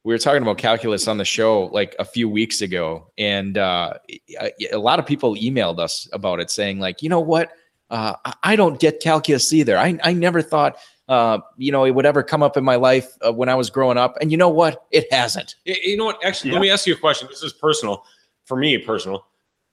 [0.05, 3.95] we were talking about calculus on the show like a few weeks ago and uh,
[4.41, 7.51] a, a lot of people emailed us about it saying like you know what
[7.91, 10.77] uh, I- i don't get calculus either i, I never thought
[11.09, 13.71] uh, you know it would ever come up in my life uh, when i was
[13.71, 16.23] growing up and you know what it hasn't You know what?
[16.25, 16.55] Actually, Yeah.
[16.57, 17.29] let me ask you a question.
[17.31, 18.05] This is personal
[18.45, 19.27] for me, personal.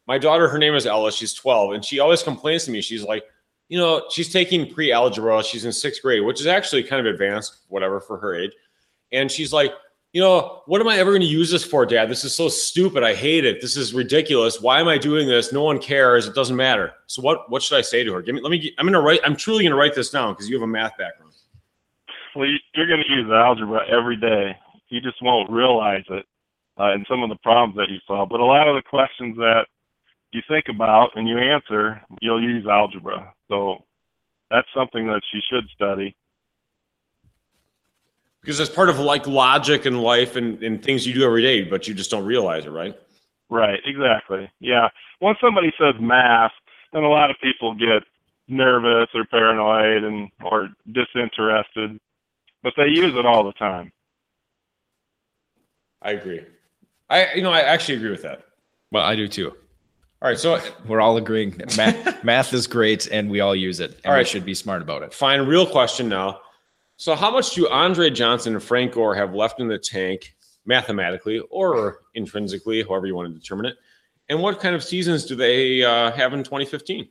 [0.08, 1.12] My daughter, her name is Ella.
[1.12, 2.80] She's 12, and she always complains to me.
[2.82, 3.23] She's like,
[3.69, 5.43] you know, she's taking pre algebra.
[5.43, 8.51] She's in sixth grade, which is actually kind of advanced, whatever, for her age.
[9.12, 9.71] And she's like,
[10.15, 12.10] you know, what am I ever going to use this for, Dad?
[12.10, 13.04] This is so stupid.
[13.04, 13.60] I hate it.
[13.60, 14.62] This is ridiculous.
[14.62, 15.51] Why am I doing this?
[15.51, 16.25] No one cares.
[16.25, 16.93] It doesn't matter.
[17.08, 17.51] So what?
[17.51, 18.21] What should I say to her?
[18.21, 18.39] Give me.
[18.39, 18.73] Let me.
[18.78, 19.19] I'm going to write.
[19.25, 21.34] I'm truly going to write this down because you have a math background.
[22.34, 24.56] Well, you- you're going to use algebra every day.
[24.88, 26.25] You just won't realize it
[26.80, 28.30] uh, in some of the problems that you solve.
[28.30, 29.65] But a lot of the questions that
[30.32, 33.34] you think about and you answer, you'll use algebra.
[33.49, 33.84] So
[34.49, 36.15] that's something that she should study.
[38.45, 41.63] Because it's part of like logic and life and, and things you do every day,
[41.63, 42.95] but you just don't realize it, right?
[43.49, 44.51] Right, exactly.
[44.60, 44.89] Yeah.
[45.19, 46.51] Once somebody says math,
[46.93, 48.03] then a lot of people get
[48.47, 51.99] nervous or paranoid and or disinterested,
[52.62, 53.91] but they use it all the time.
[56.03, 56.41] I agree.
[57.10, 58.43] I you know I actually agree with that.
[58.91, 59.49] well i do too
[60.21, 63.99] All right, so we're all agreeing math, math is great and we all use it
[64.03, 66.39] and All we should be smart about it fine, real question now.
[66.97, 70.34] So how much do Andre Johnson and Frank Gore have left in the tank
[70.65, 73.75] mathematically or intrinsically, however you want to determine it?
[74.29, 77.08] And what kind of seasons do they uh, have in 2015?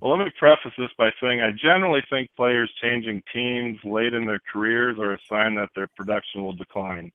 [0.00, 4.26] Well, let me preface this by saying I generally think players changing teams late in
[4.26, 7.10] their careers are a sign that their production will decline.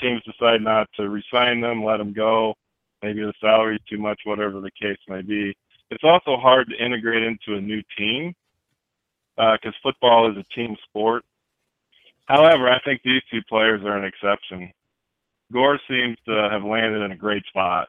[0.00, 2.54] Teams decide not to resign them, let them go.
[3.02, 5.54] Maybe the salary is too much, whatever the case may be.
[5.90, 8.34] It's also hard to integrate into a new team
[9.36, 11.24] because football is a team sport.
[12.26, 14.72] However, I think these two players are an exception.
[15.52, 17.88] Gore seems to have landed in a great spot.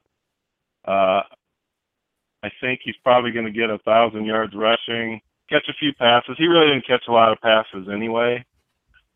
[0.86, 1.22] Uh,
[2.44, 6.36] I think he's probably going to get a thousand yards rushing, catch a few passes.
[6.38, 8.46] He really didn't catch a lot of passes anyway,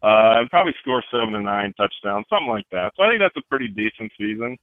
[0.01, 2.93] uh, and probably score seven to nine touchdowns, something like that.
[2.97, 4.57] So I think that's a pretty decent season.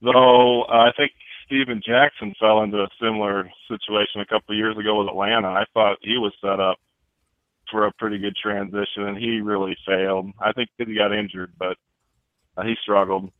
[0.00, 1.12] Though uh, I think
[1.46, 5.48] Steven Jackson fell into a similar situation a couple of years ago with Atlanta.
[5.48, 6.78] I thought he was set up
[7.70, 10.30] for a pretty good transition, and he really failed.
[10.40, 11.76] I think he got injured, but
[12.56, 13.30] uh, he struggled.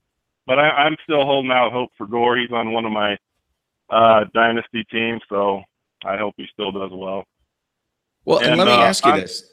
[0.46, 2.36] But I, I'm still holding out hope for Gore.
[2.36, 3.16] He's on one of my
[3.90, 5.62] uh, dynasty teams, so
[6.04, 7.24] I hope he still does well.
[8.26, 9.50] well and, And, let me uh, ask you I'm- this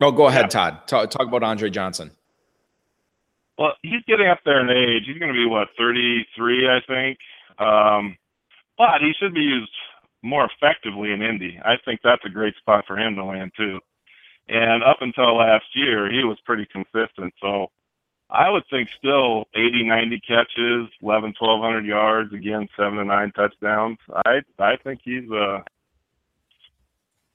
[0.00, 0.48] oh go ahead Yeah.
[0.48, 2.10] todd talk, talk about andre johnson
[3.62, 5.04] Well, he's getting up there in age.
[5.06, 7.18] He's going to be what 33, I think.
[7.60, 8.16] Um,
[8.76, 9.70] but he should be used
[10.20, 11.60] more effectively in Indy.
[11.64, 13.78] I think that's a great spot for him to land too.
[14.48, 17.34] And up until last year, he was pretty consistent.
[17.40, 17.68] So
[18.30, 23.98] I would think still 80, 90 catches, 11, 1200 yards, again, seven to nine touchdowns.
[24.26, 25.62] I I think he's a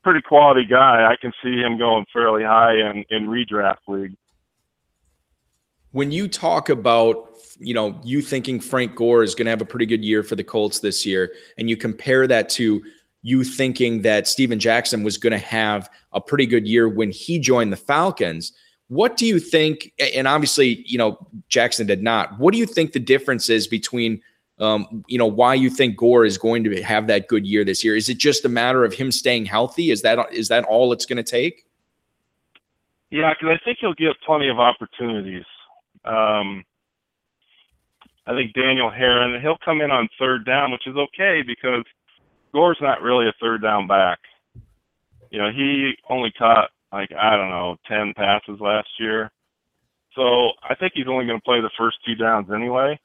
[0.04, 1.08] pretty quality guy.
[1.10, 4.18] I can see him going fairly high in in redraft league.
[5.98, 9.66] When you talk about you know you thinking Frank Gore is going to have a
[9.66, 12.84] pretty good year for the Colts this year, and you compare that to
[13.24, 17.40] you thinking that Steven Jackson was going to have a pretty good year when he
[17.40, 18.54] joined the Falcons.
[18.90, 19.92] What do you think?
[20.16, 21.18] And obviously, you know
[21.50, 22.38] Jackson did not.
[22.38, 24.22] What do you think the difference is between?
[24.60, 27.84] Um, you know why you think Gore is going to have that good year this
[27.84, 27.96] year?
[27.96, 29.90] Is it just a matter of him staying healthy?
[29.90, 31.66] Is that is that all it's going to take?
[33.10, 35.46] Yeah, because I think he'll get plenty of opportunities.
[36.08, 36.64] Um,
[38.26, 41.84] I think Daniel Herron, he'll come in on third down, which is okay because
[42.54, 44.20] Gore's not really a third down back.
[45.32, 49.32] You know, he only caught like I don't know ten passes last year,
[50.16, 53.00] so I think he's only going to play the first two downs anyway.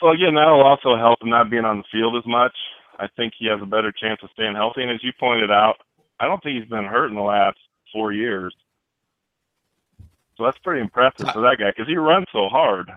[0.00, 2.54] So again, that'll also help him not being on the field as much.
[2.98, 4.82] I think he has a better chance of staying healthy.
[4.82, 5.76] And as you pointed out,
[6.20, 7.58] I don't think he's been hurt in the last
[7.92, 8.54] four years.
[10.36, 12.90] So that's pretty impressive for that guy because he runs so hard.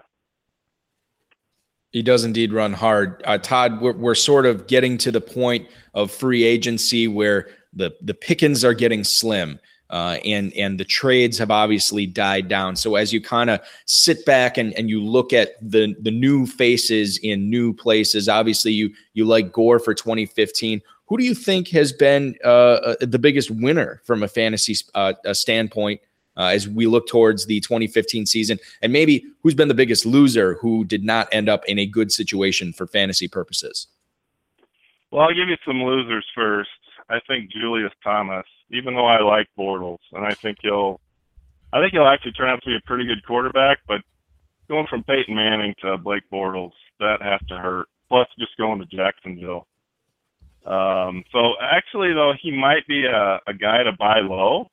[1.91, 3.21] He does indeed run hard.
[3.25, 7.91] Uh, Todd, we're, we're sort of getting to the point of free agency where the
[8.01, 9.59] the pickings are getting slim.
[9.89, 12.75] Uh, and and the trades have obviously died down.
[12.75, 16.45] So as you kind of sit back and, and you look at the the new
[16.45, 20.81] faces in new places, obviously you you like Gore for 2015.
[21.05, 25.13] Who do you think has been uh, uh, the biggest winner from a fantasy uh,
[25.23, 26.01] a standpoint
[26.37, 28.59] uh, as we look towards the 2015 season?
[28.81, 32.11] And maybe who's been the biggest loser who did not end up in a good
[32.11, 33.87] situation for fantasy purposes?
[35.11, 36.69] Well, I'll give you some losers first.
[37.09, 40.99] I think Julius Thomas, even though I like Bortles, and I think he'll,
[41.71, 43.79] I think he'll actually turn out to be a pretty good quarterback.
[43.87, 44.01] But
[44.67, 47.87] going from Peyton Manning to Blake Bortles, that has to hurt.
[48.09, 49.67] Plus, just going to Jacksonville.
[50.65, 54.67] Um, so actually, though, he might be a, a guy to buy low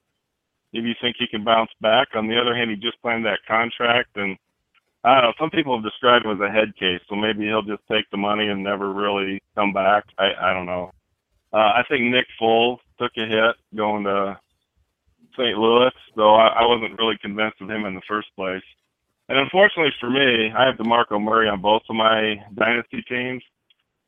[0.74, 2.08] if you think he can bounce back.
[2.14, 4.37] On the other hand, he just signed that contract, and
[5.04, 5.32] I don't know.
[5.38, 8.16] Some people have described him as a head case, so maybe he'll just take the
[8.16, 10.04] money and never really come back.
[10.18, 10.90] I, I don't know.
[11.52, 14.37] Uh, I think Nick Foles took a hit going to
[15.38, 15.56] St.
[15.56, 18.62] Louis, though I, I wasn't really convinced of him in the first place.
[19.28, 23.42] And unfortunately for me, I have DeMarco Murray on both of my dynasty teams.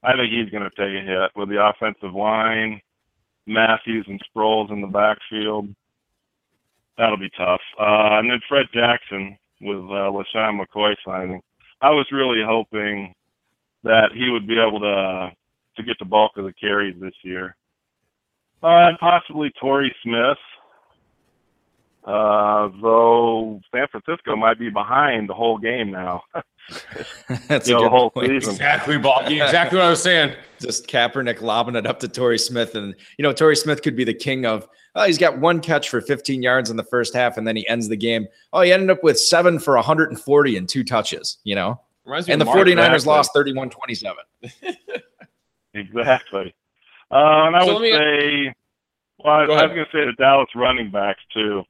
[0.03, 2.81] I think he's going to take a hit with the offensive line,
[3.47, 5.69] Matthews and Sproles in the backfield.
[6.99, 7.61] That'll be tough.
[7.79, 11.41] Uh, and then Fred Jackson with uh, LeSean McCoy signing.
[11.83, 13.15] I was really hoping
[13.85, 15.31] that he would be able to
[15.77, 17.55] to get the bulk of the carries this year.
[18.63, 20.39] Uh, and possibly Torrey Smith,
[22.07, 26.23] uh, though San Francisco might be behind the whole game now.
[27.49, 28.29] That's you a know, good the whole point.
[28.29, 28.55] season.
[28.55, 29.27] Exactly, Bob.
[29.31, 30.35] Exactly what I was saying.
[30.59, 32.75] Just Kaepernick lobbing it up to Torrey Smith.
[32.75, 35.89] And, you know, Torrey Smith could be the king of, oh, he's got one catch
[35.89, 38.27] for 15 yards in the first half, and then he ends the game.
[38.53, 41.81] Oh, he ended up with seven for 140 and two touches, you know?
[42.05, 43.07] Reminds And the of Mark 49ers Exactly.
[43.13, 44.17] lost 31 27.
[45.75, 46.55] Exactly.
[47.11, 48.55] Uh, and I So would me- say,
[49.19, 51.63] well, I, I was going to say the Dallas running backs too,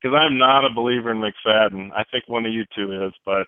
[0.00, 1.90] because I'm not a believer in McFadden.
[1.96, 3.46] I think one of you two is, but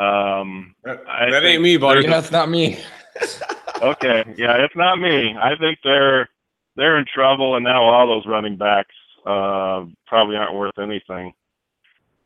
[0.00, 2.06] um, I that ain't me, buddy.
[2.06, 2.78] That's not me.
[3.82, 5.36] okay, yeah, it's not me.
[5.40, 6.28] I think they're
[6.76, 8.94] they're in trouble, and now all those running backs
[9.26, 11.32] uh, probably aren't worth anything.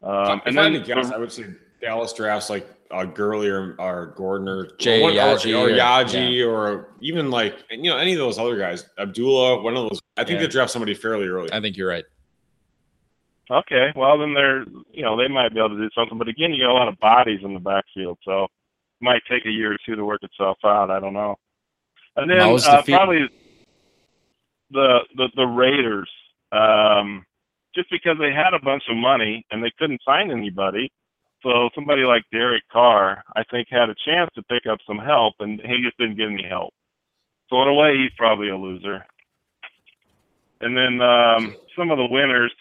[0.02, 1.44] Um, if and I then had guess, I would say
[1.80, 5.76] Dallas drafts like uh, Gurley or, or Gordon or Jay one- or- Yaji or, or-
[5.76, 10.00] Yaji or even like you know any of those other guys, Abdullah, one of those.
[10.16, 10.46] I think Yeah.
[10.46, 11.52] they draft somebody fairly early.
[11.52, 12.04] I think you're right.
[13.50, 16.52] Okay, well then they're you know they might be able to do something, but again,
[16.52, 18.50] you got a lot of bodies in the backfield, so it
[19.00, 20.90] might take a year or two to work itself out.
[20.90, 21.36] I don't know.
[22.16, 22.92] And then uh, feed.
[22.94, 23.28] probably
[24.70, 26.10] the the the Raiders,
[26.52, 27.24] um,
[27.74, 30.90] just because they had a bunch of money and they couldn't sign anybody,
[31.42, 35.34] so somebody like Derek Carr, I think, had a chance to pick up some help,
[35.38, 36.72] and he just didn't get any help.
[37.48, 39.04] So in a way, he's probably a loser.
[40.60, 42.52] And then um, some of the winners.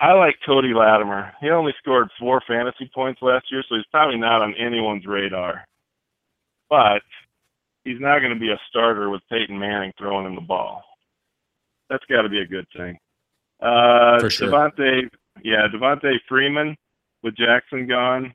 [0.00, 1.32] I like Cody Latimer.
[1.40, 5.64] He only scored four fantasy points last year, so he's probably not on anyone's radar.
[6.68, 7.02] But
[7.84, 10.82] he's now going to be a starter with Peyton Manning throwing him the ball.
[11.88, 12.98] That's got to be a good thing.
[13.60, 14.48] Uh, For sure.
[14.48, 15.08] Devonta,
[15.42, 16.76] yeah, Devonta Freeman
[17.22, 18.34] with Jackson gone.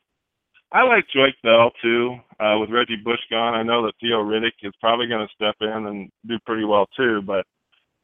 [0.71, 3.55] I like Joique Bell too, uh, with Reggie Bush gone.
[3.55, 6.87] I know that Theo Riddick is probably going to step in and do pretty well
[6.95, 7.45] too, but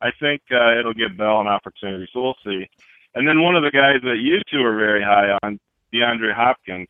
[0.01, 2.07] I think uh, it'll give Bell an opportunity.
[2.11, 2.67] So we'll see.
[3.13, 5.59] And then one of the guys that you two are very high on,
[5.93, 6.87] DeAndre Hopkins,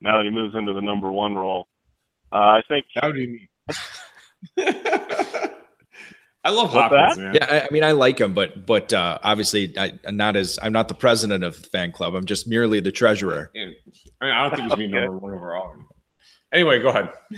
[0.00, 1.66] now that he moves into the number one role.
[2.32, 3.48] Uh, I think How do you mean?
[6.44, 7.22] I love What's Hopkins, that?
[7.22, 7.34] man.
[7.34, 10.58] Yeah, I, I mean, I like him, but but uh, obviously, I, I'm not as
[10.60, 12.14] I'm not the president of the fan club.
[12.16, 13.50] I'm just merely the treasurer.
[13.54, 13.74] And-
[14.20, 15.00] I mean, I don't think he's being Okay.
[15.04, 15.74] number one overall.
[16.52, 17.08] Anyway, go ahead.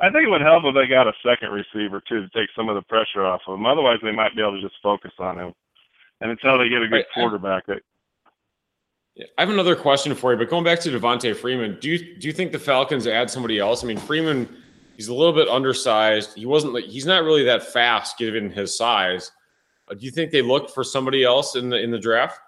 [0.00, 2.68] I think it would help if they got a second receiver too to take some
[2.68, 3.66] of the pressure off of him.
[3.66, 5.52] Otherwise, they might be able to just focus on him.
[6.20, 7.04] And until they get a good Right.
[7.14, 7.80] quarterback, they,
[9.38, 12.26] I have another question for you, but going back to Devonta Freeman, do you do
[12.28, 13.84] you think the Falcons add somebody else?
[13.84, 14.48] I mean, Freeman,
[14.96, 16.36] he's a little bit undersized.
[16.36, 19.30] He wasn't he's not really that fast given his size.
[19.88, 22.40] Uh, Do you think they looked for somebody else in the in the draft?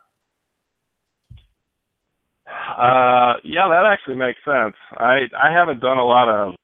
[2.48, 4.74] Uh, yeah, that actually makes sense.
[4.96, 6.54] I I haven't done a lot of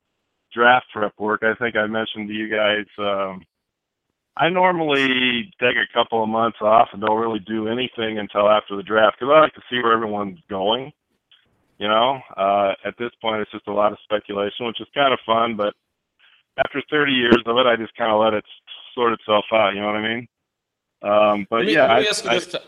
[0.53, 1.43] draft prep work.
[1.43, 2.87] I think I mentioned to you guys.
[2.99, 3.43] Um,
[4.37, 8.77] I normally take a couple of months off and don't really do anything until after
[8.77, 10.93] the draft because I like to see where everyone's going.
[11.79, 15.13] You know, uh, at this point, it's just a lot of speculation, which is kind
[15.13, 15.57] of fun.
[15.57, 15.75] But
[16.57, 18.45] after 30 years of it, I just kind of let it
[18.95, 19.75] sort itself out.
[19.75, 20.29] You know what I mean?
[21.03, 22.47] Um, but Let me, yeah, let me I- ask you I- this.
[22.47, 22.59] t-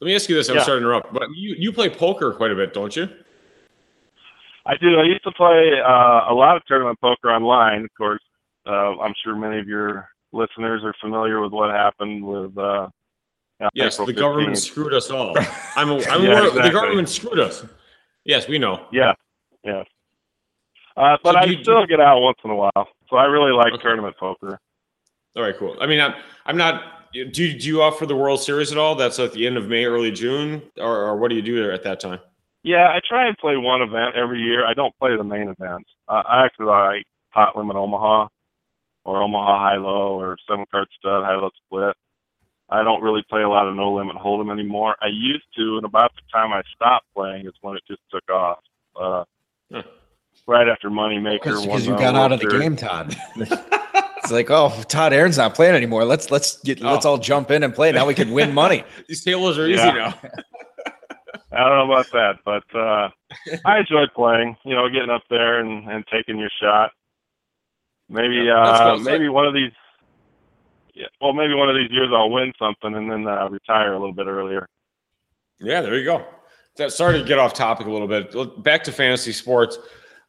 [0.00, 0.48] let me ask you this.
[0.48, 0.62] I'm Yeah.
[0.62, 3.08] sorry to interrupt, but you, you play poker quite a bit, don't you?
[4.66, 4.98] I do.
[4.98, 7.84] I used to play uh, a lot of tournament poker online.
[7.84, 8.22] Of course,
[8.66, 12.56] uh, I'm sure many of your listeners are familiar with what happened with.
[12.58, 12.88] Uh,
[13.74, 15.36] Yes, April the government screwed us all.
[15.76, 16.62] I'm, a, I'm Yeah, aware- exactly.
[16.62, 17.64] the government screwed us.
[18.24, 18.86] Yes, we know.
[18.92, 19.12] Yeah,
[19.64, 19.82] yeah.
[20.96, 23.52] Uh, but So I you- still get out once in a while, so I really
[23.52, 23.82] like Okay.
[23.82, 24.58] tournament poker.
[25.36, 25.76] All right, cool.
[25.80, 26.14] I mean, I'm
[26.46, 26.82] I'm not.
[27.12, 28.94] Do you, do you offer the World Series at all?
[28.94, 31.72] That's at the end of May, early June, or, or what do you do there
[31.72, 32.20] at that time?
[32.62, 34.64] Yeah, I try and play one event every year.
[34.64, 35.90] I don't play the main events.
[36.06, 38.28] Uh, I actually like Pot Limit Omaha,
[39.04, 41.96] or Omaha High Low, or Seven Card Stud High Low Split.
[42.70, 44.94] I don't really play a lot of No Limit Hold'em anymore.
[45.02, 48.28] I used to, and about the time I stopped playing is when it just took
[48.30, 48.58] off.
[49.00, 49.24] Uh,
[49.72, 49.82] Huh.
[50.48, 51.62] right after Moneymaker.
[51.62, 52.62] Because you got out of the Series.
[52.62, 53.16] game, Todd.
[53.36, 56.04] it's like, oh, Todd Aron's not playing anymore.
[56.04, 57.10] Let's let's get let's Oh.
[57.10, 57.92] all jump in and play.
[57.92, 58.82] Now we can win money.
[59.08, 59.92] These tables are easy Yeah.
[59.92, 60.14] now.
[61.52, 63.08] I don't know about that, but uh,
[63.64, 64.56] I enjoy playing.
[64.64, 66.90] You know, getting up there and, and taking your shot.
[68.08, 69.70] Maybe Yeah, uh, maybe one of these.
[70.94, 73.98] Yeah, well, maybe one of these years I'll win something and then uh, retire a
[73.98, 74.68] little bit earlier.
[75.60, 76.24] Yeah, there you go.
[76.76, 78.62] That, sorry to get off topic a little bit.
[78.62, 79.78] Back to fantasy sports.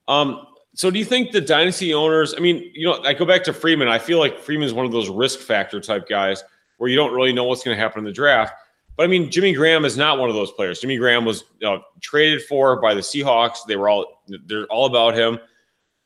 [0.08, 2.34] Um, so, do you think the dynasty owners?
[2.36, 3.88] I mean, you know, I go back to Freeman.
[3.88, 6.43] I feel like Freeman is one of those risk factor type guys
[6.78, 8.54] where you don't really know what's going to happen in the draft.
[8.97, 10.80] But I mean, Jimmy Graham is not one of those players.
[10.80, 13.65] Jimmy Graham was uh, traded for by the Seahawks.
[13.67, 15.39] They were all they're all about him.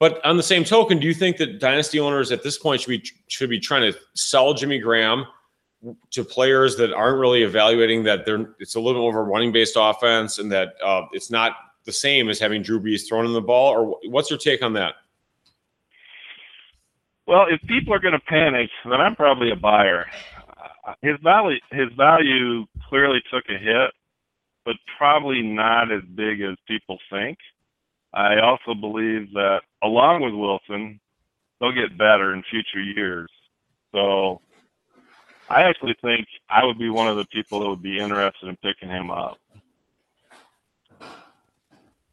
[0.06, 2.90] But on the same token, do you think that dynasty owners at this point should
[2.90, 5.26] be should be trying to sell Jimmy Graham
[6.12, 9.52] to players that aren't really evaluating that they're it's a little bit of a running
[9.52, 11.54] based offense and that uh, it's not
[11.86, 13.74] the same as having Drew Brees thrown in the ball?
[13.74, 14.94] Or what's your take on that?
[17.26, 20.06] Well, if people are going to panic, then I'm probably a buyer.
[20.88, 23.90] Uh, His value, his value clearly took a hit,
[24.66, 27.40] but probably not as big as people think.
[28.16, 31.00] I also believe that along with Wilson,
[31.60, 33.30] they'll get better in future years.
[33.94, 34.42] So
[35.50, 38.56] I actually think I would be one of the people that would be interested in
[38.58, 39.38] picking him up.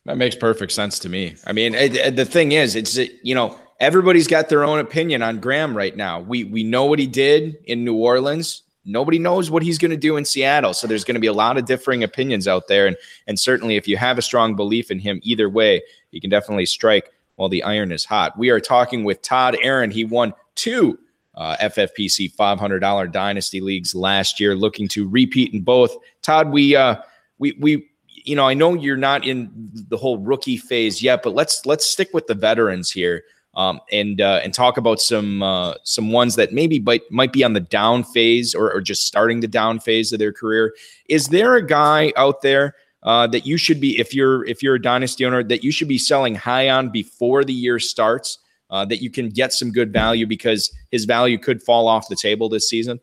[0.05, 1.37] That makes perfect sense to me.
[1.47, 5.23] I mean, it, it- the thing is, it's you know everybody's got their own opinion
[5.23, 6.21] on Graham right now.
[6.21, 8.63] We we know what he did in New Orleans.
[8.85, 10.75] Nobody knows what he's going to do in Seattle.
[10.75, 13.77] So there's going to be a lot of differing opinions out there, and and certainly
[13.77, 17.49] if you have a strong belief in him, either way, you can definitely strike while
[17.49, 18.37] the iron is hot.
[18.39, 19.91] We are talking with Todd Aron.
[19.91, 20.99] He won two
[21.35, 25.97] uh, FFPC $500 dynasty leagues last year, looking to repeat in both.
[26.23, 26.97] Todd, we uh,
[27.39, 27.89] we we
[28.25, 29.51] you know, I know you're not in
[29.89, 34.21] the whole rookie phase yet, but let's let's stick with the veterans here um, and
[34.21, 37.61] uh, and talk about some uh, some ones that maybe might might be on the
[37.61, 40.75] down phase or, or just starting the down phase of their career.
[41.09, 44.77] Is there a guy out there uh, that you should be if you're if you're
[44.77, 48.39] a dynasty owner that you should be selling high on before the year starts?
[48.71, 52.17] Uh, that you can get some good value because his value could fall off the
[52.17, 52.99] table this season.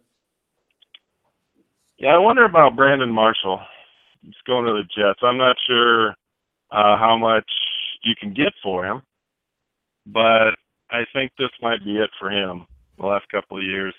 [1.99, 3.61] Yeah, I wonder about Brandon Marshall.
[4.23, 5.19] He's going to the Jets.
[5.21, 6.15] I'm not sure
[6.71, 7.45] uh, how much
[8.03, 9.03] you can get for him,
[10.13, 10.55] but
[10.91, 12.65] I think this might be it for him
[12.97, 13.93] the last couple of years.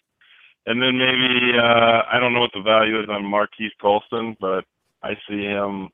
[0.66, 4.64] And then maybe uh, I don't know what the value is on Marques Colston, but
[5.02, 5.88] I see him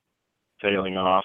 [0.60, 1.24] tailing off.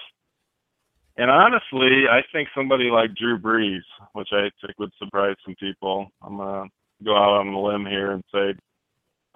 [1.16, 6.08] And honestly, I think somebody like Drew Brees, which I think would surprise some people.
[6.22, 6.68] I'm gonna
[7.04, 8.54] go out on a limb here and say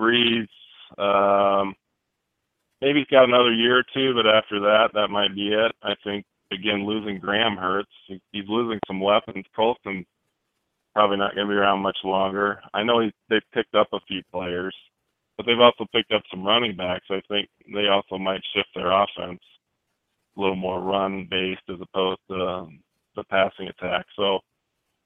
[0.00, 0.48] Brees.
[0.96, 1.74] Um,
[2.80, 5.72] maybe he's got another year or two, but after that, that might be it.
[5.82, 7.90] I think again, losing Graham hurts.
[8.32, 9.44] He's losing some weapons.
[9.54, 10.04] Colston
[10.94, 12.60] probably not going to be around much longer.
[12.72, 14.74] I know he, they've picked up a few players,
[15.36, 17.04] but they've also picked up some running backs.
[17.10, 19.40] I think they also might shift their offense
[20.36, 22.80] a little more run based as opposed to um,
[23.14, 24.06] the passing attack.
[24.16, 24.38] So,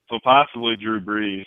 [0.08, 1.46] so possibly Drew Brees.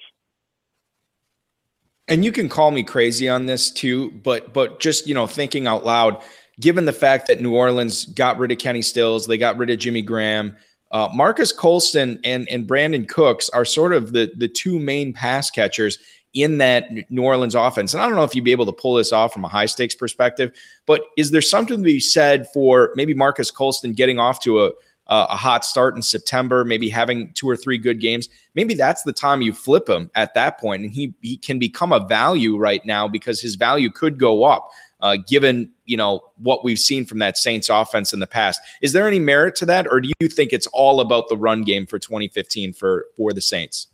[2.08, 5.68] and you can call me crazy on this too but but just you know thinking
[5.68, 6.22] out loud
[6.60, 9.80] given the fact that new orleans got rid of kenny stills they got rid of
[9.80, 10.56] jimmy graham
[10.92, 15.50] uh, marques colston and and brandin cooks are sort of the the two main pass
[15.50, 15.98] catchers
[16.34, 18.96] in that new orleans offense and i don't know if you'd be able to pull
[18.96, 20.52] this off from a high stakes perspective
[20.86, 24.72] but is there something to be said for maybe marques colston getting off to a
[25.08, 28.30] a hot start in September, maybe having two or three good games.
[28.56, 31.92] Maybe that's the time you flip him at that point, and he he can become
[31.92, 34.70] a value right now because his value could go up,
[35.04, 38.60] uh, given you know what we've seen from that Saints offense in the past.
[38.82, 41.64] Is there any merit to that, or do you think it's all about the run
[41.64, 43.88] game for 2015 for for the Saints?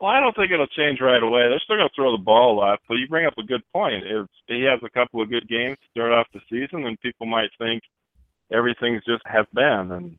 [0.00, 1.48] Well, I don't think it'll change right away.
[1.48, 2.80] They're still going to throw the ball a lot.
[2.88, 4.04] but you bring up a good point.
[4.04, 7.26] If he has a couple of good games to start off the season, then people
[7.26, 7.82] might think
[8.52, 10.18] everything's just has been, and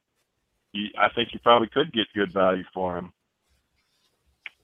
[0.97, 3.13] I think you probably could get good value for him.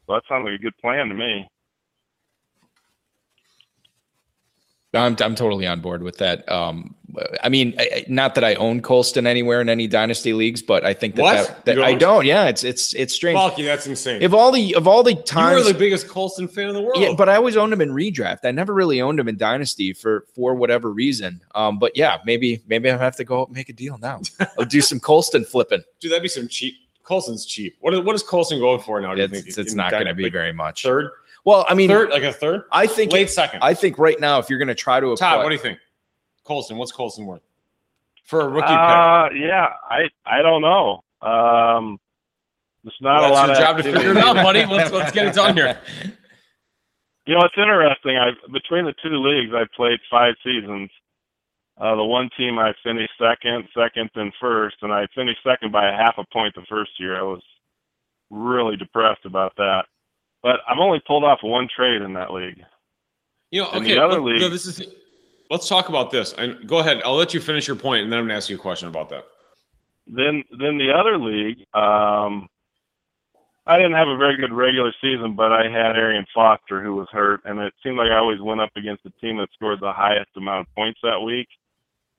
[0.08, 1.48] So that sounds like a good plan to me.
[4.94, 6.50] I'm I'm totally on board with that.
[6.52, 6.96] Um,
[7.42, 10.94] I mean, I, not that I own Colston anywhere in any dynasty leagues, but I
[10.94, 11.48] think that, What?
[11.48, 12.26] that, that I don't?
[12.26, 13.36] Yeah, it's it's it's strange.
[13.36, 14.22] Balky, that's insane.
[14.22, 16.82] If all the of all the times you are the biggest Colston fan in the
[16.82, 17.02] world.
[17.02, 18.40] yeah, but I always owned him in redraft.
[18.44, 21.42] I never really owned him in dynasty for for whatever reason.
[21.56, 24.20] Um, but yeah, maybe maybe I have to go make a deal now.
[24.60, 25.84] I'll do some Colston flipping.
[26.02, 26.76] dude, that'd be some cheap.
[27.04, 27.78] Colston's cheap.
[27.80, 29.16] What is, what is Colston going for now?
[29.16, 30.84] Do you think It's, it's not going to be very much.
[30.84, 31.10] third,
[31.44, 33.62] Well, I mean, third, like a third, I think late second.
[33.64, 35.80] I think right now, if you're going to try to Todd, what do you think?
[36.44, 37.42] Colston, what's Colston worth
[38.26, 38.78] for a rookie pick?
[38.78, 41.04] Uh, yeah, I I don't know.
[41.22, 42.00] Um,
[42.84, 44.66] there's not Well, a lot that's of your job to figure it out, buddy.
[44.66, 45.80] Let's let's get it done here.
[47.28, 48.18] You know, it's interesting.
[48.18, 50.90] I between the two leagues, I played five seasons.
[51.80, 55.88] Uh, the one team I finished second, second, and first, and I finished second by
[55.88, 57.18] a half a point the first year.
[57.18, 57.42] I was
[58.32, 59.84] really depressed about that.
[60.44, 62.64] But I've only pulled off one trade in that league.
[63.52, 63.94] You know, In okay.
[63.96, 64.82] the other let- no, league- this is.
[65.50, 66.32] Let's talk about this.
[66.34, 67.02] And go ahead.
[67.04, 68.88] I'll let you finish your point, and then I'm going to ask you a question
[68.88, 69.26] about that.
[70.08, 72.48] Then, then the other league, um,
[73.68, 77.10] I didn't have a very good regular season, but I had Arian Foster who was
[77.12, 79.92] hurt, and it seemed like I always went up against the team that scored the
[79.92, 81.50] highest amount of points that week.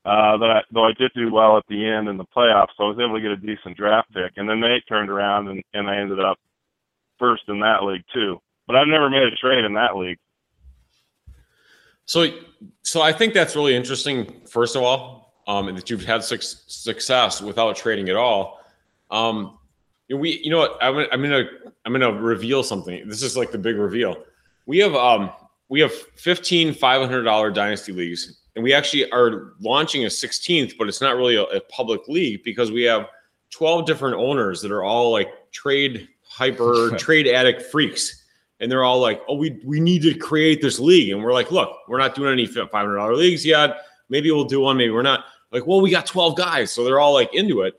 [0.04, 2.84] Uh, that I, though I did do well at the end in the playoffs, so
[2.84, 4.32] I was able to get a decent draft pick.
[4.36, 6.38] And then they turned around, and, and I ended up
[7.22, 8.42] first in that league too.
[8.66, 10.18] But I've never made a trade in that league.
[12.04, 12.26] So,
[12.82, 14.42] so I think that's really interesting.
[14.48, 18.60] First of all, um, and that you've had suc success without trading at all.
[19.10, 19.58] Um,
[20.10, 20.76] we, you know what?
[20.80, 21.44] I'm I'm gonna,
[21.84, 23.08] I'm gonna reveal something.
[23.08, 24.16] This is like the big reveal.
[24.66, 25.30] We have, um,
[25.68, 31.00] we have 15 $500 dynasty leagues, and we actually are launching a 16th, but it's
[31.00, 33.06] not really a, a public league because we have
[33.50, 38.22] 12 different owners that are all like trade hyper trade addict freaks
[38.62, 41.50] and they're all like, "Oh, we we need to create this league," and we're like,
[41.50, 43.82] "Look, we're not doing any five hundred dollar leagues yet.
[44.08, 44.76] Maybe we'll do one.
[44.76, 47.74] Maybe we're not." Like, well, we got twelve guys, so they're all like into it,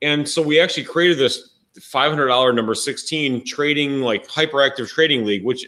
[0.00, 1.50] and so we actually created this
[1.82, 5.66] five hundred dollar number sixteen trading like hyperactive trading league, which,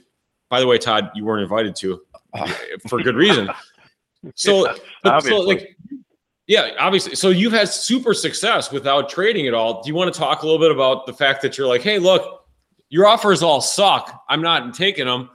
[0.49, 2.01] by the way, Todd, you weren't invited to
[2.33, 2.51] uh.
[2.89, 3.49] for good reason.
[4.37, 5.47] So, Yeah, but so obviously.
[5.47, 5.77] like.
[6.47, 7.15] Yeah, obviously.
[7.15, 9.83] So you've had super success without trading at all.
[9.83, 11.99] Do you want to talk a little bit about the fact that you're like, hey,
[11.99, 12.45] look,
[12.91, 14.23] your offers all suck.
[14.29, 15.31] I'm not taking them.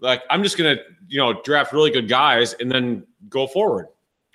[0.00, 3.86] Like, I'm just gonna, you know, draft really good guys and then go forward.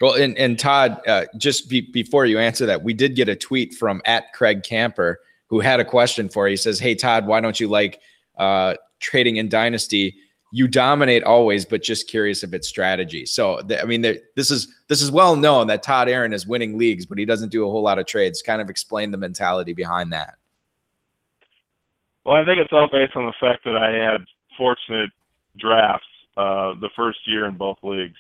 [0.01, 3.35] Well, and, and Todd, uh, just be, before you answer that, we did get a
[3.35, 6.53] tweet from at Craig Camper who had a question for you.
[6.53, 8.01] He says, Hey, Todd, why don't you like
[8.37, 10.15] uh, trading in Dynasty?
[10.55, 13.25] You dominate always, but just curious if it's strategy.
[13.25, 16.77] So, th- I mean, this is this is well known that Todd Aron is winning
[16.77, 18.43] leagues, but he doesn't do a whole lot of trades.
[18.43, 20.35] Kind of explain the mentality behind that.
[22.23, 24.21] Well, I think it's all based on the fact that I had
[24.55, 25.09] fortunate
[25.57, 26.05] drafts
[26.37, 28.19] uh, the first year in both leagues.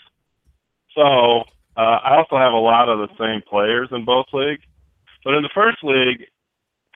[0.95, 1.43] So
[1.77, 4.63] uh, I also have a lot of the same players in both leagues.
[5.23, 6.21] But in the first league,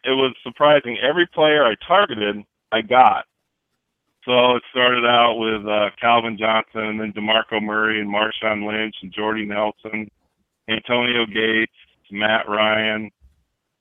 [0.04, 0.98] it was surprising.
[0.98, 3.26] Every player I targeted, I got.
[4.28, 8.96] So it started out with uh, Calvin Johnson, and then DeMarco Murray, and Marshawn Lynch,
[9.02, 10.12] and Jordy Nelson,
[10.70, 11.72] Antonio Gates,
[12.12, 13.10] Matt Ryan,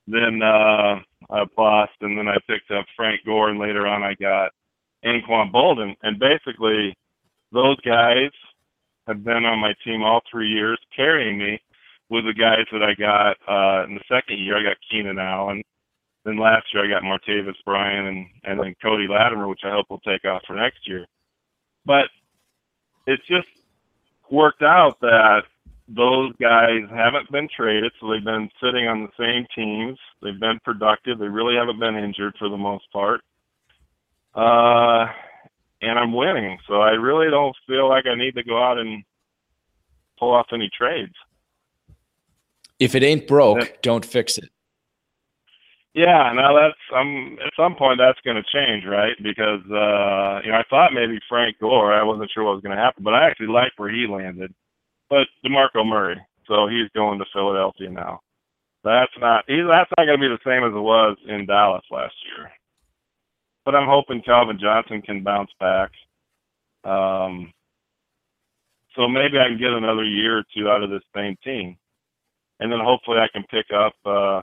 [0.07, 4.15] then uh, uh, bust, and then I picked up Frank Gore, and later on I
[4.15, 4.53] got
[5.05, 5.97] Anquan Boldin.
[6.05, 6.97] And basically,
[7.51, 8.31] those guys
[9.09, 11.61] have been on my team all three years, carrying me
[12.09, 14.57] with the guys that I got uh, in the second year.
[14.57, 15.65] I got Keenan Allen.
[16.27, 19.87] Then last year I got Martavis Bryant and, and then Cody Latimer, which I hope
[19.89, 21.07] will take off for next year.
[21.85, 22.07] But
[23.07, 23.47] it's just
[24.29, 25.43] worked out that
[25.89, 29.97] those guys haven't been traded, so they've been sitting on the same teams.
[30.21, 31.21] They've been productive.
[31.21, 33.21] They really haven't been injured for the most part.
[34.35, 35.07] Uh,
[35.81, 39.05] and I'm winning, so I really don't feel like I need to go out and
[40.19, 41.15] pull off any trades.
[42.81, 43.77] If it ain't broke, Yeah.
[43.83, 44.51] don't fix it.
[45.97, 49.17] Yeah, now that's um at some point that's going to change, right?
[49.25, 52.77] Because uh you know I thought maybe Frank Gore, I wasn't sure what was going
[52.77, 54.55] to happen, but I actually like where he landed.
[55.11, 58.21] But Demarco Murray, so he's going to Philadelphia now.
[58.85, 61.85] That's not he's that's not going to be the same as it was in Dallas
[61.91, 62.51] last year.
[63.67, 65.91] But I'm hoping Calvin Johnson can bounce back.
[66.85, 67.53] Um,
[68.97, 71.77] so maybe I can get another year or two out of this same team,
[72.61, 73.95] and then hopefully I can pick up.
[74.07, 74.43] uh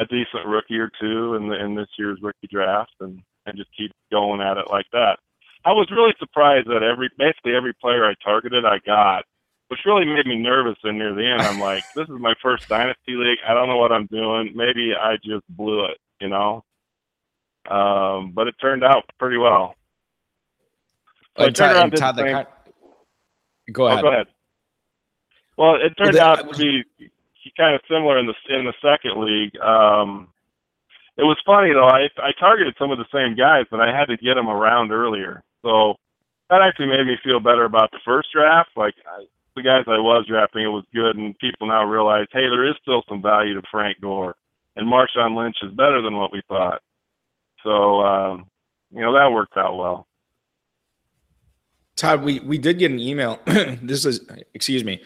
[0.00, 3.70] a decent rookie or two in the in this year's rookie draft, and and just
[3.76, 5.18] keep going at it like that.
[5.64, 9.24] I was really surprised that every basically every player I targeted I got,
[9.68, 10.76] which really made me nervous.
[10.84, 13.38] And near the end, I'm like, this is my first dynasty league.
[13.46, 14.52] I don't know what I'm doing.
[14.54, 16.64] Maybe I just blew it, you know.
[17.70, 19.74] Um, but it turned out pretty well.
[21.38, 22.46] So Uh, Todd, the
[23.72, 24.02] go Oh, ahead.
[24.02, 24.26] go ahead.
[25.56, 27.10] Well, it turned that- out to be
[27.56, 29.58] kind of similar in the in the second league.
[29.60, 30.28] Um,
[31.16, 31.88] it was funny though.
[31.88, 34.92] I I targeted some of the same guys, but I had to get them around
[34.92, 35.42] earlier.
[35.62, 35.96] So
[36.48, 38.70] that actually made me feel better about the first draft.
[38.76, 39.24] Like I,
[39.56, 42.74] the guys I was drafting, it was good, and people now realize, hey, there is
[42.82, 44.34] still some value to Frank Gore,
[44.76, 46.82] and Marshawn Lynch is better than what we thought.
[47.62, 48.46] So um,
[48.92, 50.06] you know that worked out well.
[51.96, 53.40] Todd, we we did get an email.
[53.46, 54.20] this is
[54.54, 55.02] excuse me.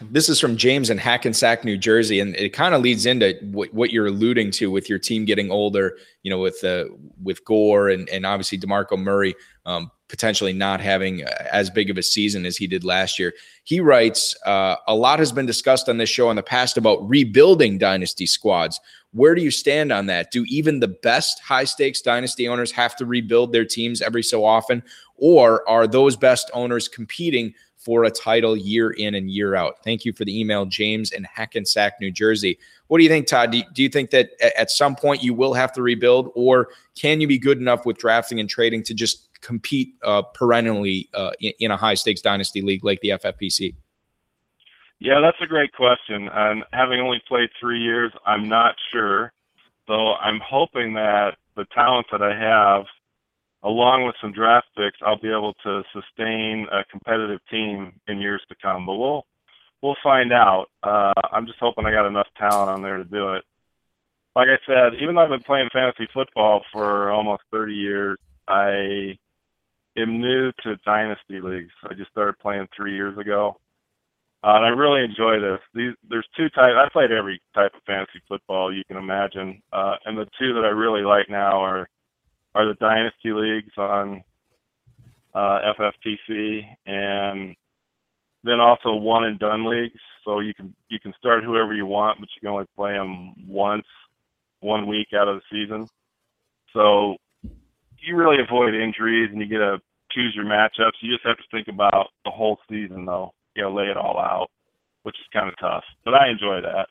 [0.00, 3.72] This is from James in Hackensack, New Jersey, and it kind of leads into what,
[3.74, 5.96] what you're alluding to with your team getting older.
[6.22, 6.86] You know, with uh,
[7.22, 9.34] with Gore and and obviously Demarco Murray
[9.66, 13.32] um, potentially not having uh, as big of a season as he did last year.
[13.64, 17.08] He writes, uh, a lot has been discussed on this show in the past about
[17.08, 18.80] rebuilding dynasty squads.
[19.12, 20.30] Where do you stand on that?
[20.30, 24.44] Do even the best high stakes dynasty owners have to rebuild their teams every so
[24.44, 24.82] often?
[25.16, 29.82] Or are those best owners competing for a title year in and year out?
[29.82, 32.58] Thank you for the email, James in Hackensack, New Jersey.
[32.86, 33.50] What do you think, Todd?
[33.50, 36.68] Do you, do you think that at some point you will have to rebuild, or
[36.96, 41.30] can you be good enough with drafting and trading to just compete uh, perennially uh,
[41.40, 43.74] in, in a high stakes dynasty league like the FFPC?
[45.00, 46.28] Yeah, that's a great question.
[46.30, 49.32] And having only played three years, I'm not sure.
[49.86, 52.84] So I'm hoping that the talent that I have,
[53.62, 58.42] along with some draft picks, I'll be able to sustain a competitive team in years
[58.48, 58.86] to come.
[58.86, 59.26] But we'll
[59.82, 60.66] we'll find out.
[60.82, 63.44] Uh, I'm just hoping I got enough talent on there to do it.
[64.36, 69.18] Like I said, even though I've been playing fantasy football for almost 30 years, I
[69.96, 71.72] am new to dynasty leagues.
[71.82, 73.56] I just started playing three years ago.
[74.42, 75.60] Uh, and I really enjoy this.
[75.74, 76.74] These there's two types.
[76.78, 80.64] I played every type of fantasy football you can imagine, uh, and the two that
[80.64, 81.88] I really like now are
[82.54, 84.22] are the dynasty leagues on
[85.34, 87.54] uh, FFPC, and
[88.42, 90.00] then also one and done leagues.
[90.24, 93.34] So you can you can start whoever you want, but you can only play them
[93.46, 93.86] once,
[94.60, 95.88] one week out of the season.
[96.72, 97.16] So
[97.98, 99.78] you really avoid injuries, and you get to
[100.12, 101.00] choose your matchups.
[101.00, 104.18] You just have to think about the whole season, though you know, lay it all
[104.18, 104.48] out,
[105.02, 105.84] which is kind of tough.
[106.04, 106.86] But I enjoy that.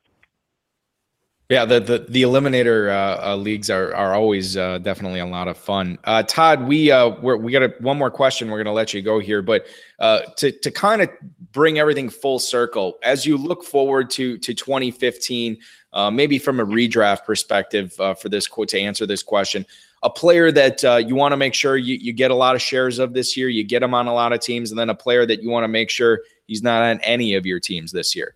[1.50, 5.48] Yeah, the the, the eliminator uh, uh, leagues are are always uh, definitely a lot
[5.48, 5.98] of fun.
[6.04, 8.52] Uh, Todd, we uh, we're, we got a, one more question.
[8.52, 9.66] We're going to let you go here, but
[9.98, 11.10] uh, to to kind of
[11.52, 15.58] bring everything full circle, as you look forward to to 2015,
[15.94, 19.66] uh, maybe from a redraft perspective for this quote to answer this question,
[20.04, 23.00] a player that you want to make sure you, you get a lot of shares
[23.00, 25.26] of this year, you get him on a lot of teams, and then a player
[25.26, 28.36] that you want to make sure he's not on any of your teams this year.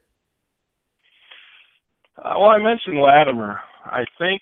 [2.23, 3.59] Uh, well, I mentioned Latimer.
[3.85, 4.41] I think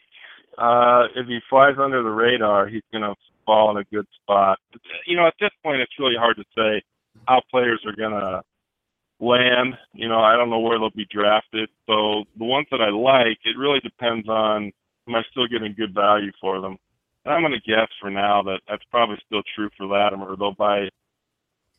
[0.58, 3.16] uh, if he flies under the radar, he's going to
[3.46, 4.60] fall in a good spot.
[5.08, 6.84] You know, at this point, it's really hard to say
[7.28, 8.42] how players are going to
[9.20, 9.74] land.
[9.94, 11.70] You know, I don't know where they'll be drafted.
[11.88, 14.72] So the ones that I like, it really depends on
[15.08, 16.78] am I still getting good value for them.
[17.26, 20.54] And I'm going to guess for now that that's probably still true for Latimer, though
[20.58, 20.90] by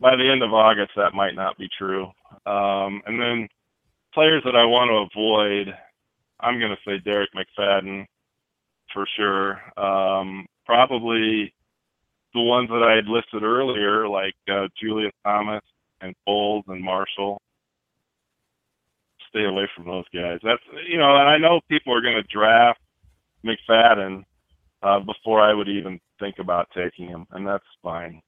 [0.00, 2.06] by the end of August that might not be true.
[2.44, 3.48] Um, and then
[4.14, 5.74] players that I want to avoid,
[6.42, 8.06] I'm going to say Derek McFadden
[8.92, 9.60] for sure.
[9.78, 11.54] Um, probably
[12.34, 15.62] the ones that I had listed earlier, like uh, Julius Thomas
[16.00, 17.40] and Foles and Marshall.
[19.28, 20.40] Stay away from those guys.
[20.42, 22.80] That's you know, and I know people are going to draft
[23.44, 24.24] McFadden
[24.82, 28.20] uh, before I would even think about taking him, and that's fine.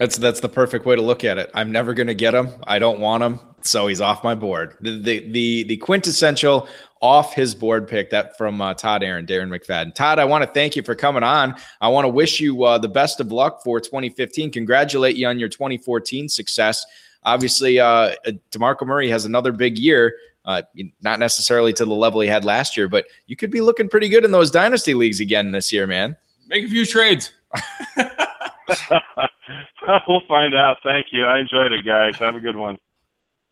[0.00, 1.50] That's that's the perfect way to look at it.
[1.52, 2.48] I'm never going to get him.
[2.66, 4.74] I don't want him, so he's off my board.
[4.80, 6.68] The the the, the quintessential
[7.02, 9.94] off his board pick that from uh, Todd Aron, Darren McFadden.
[9.94, 11.54] Todd, I want to thank you for coming on.
[11.82, 14.50] I want to wish you uh, the best of luck for 2015.
[14.50, 16.82] Congratulate you on your 2014 success.
[17.24, 18.14] Obviously, uh,
[18.50, 20.16] Demarco Murray has another big year.
[20.46, 20.62] Uh,
[21.02, 24.08] not necessarily to the level he had last year, but you could be looking pretty
[24.08, 26.16] good in those dynasty leagues again this year, man.
[26.48, 27.32] Make a few trades.
[30.08, 30.78] we'll find out.
[30.82, 31.24] Thank you.
[31.24, 32.16] I enjoyed it, guys.
[32.16, 32.78] Have a good one.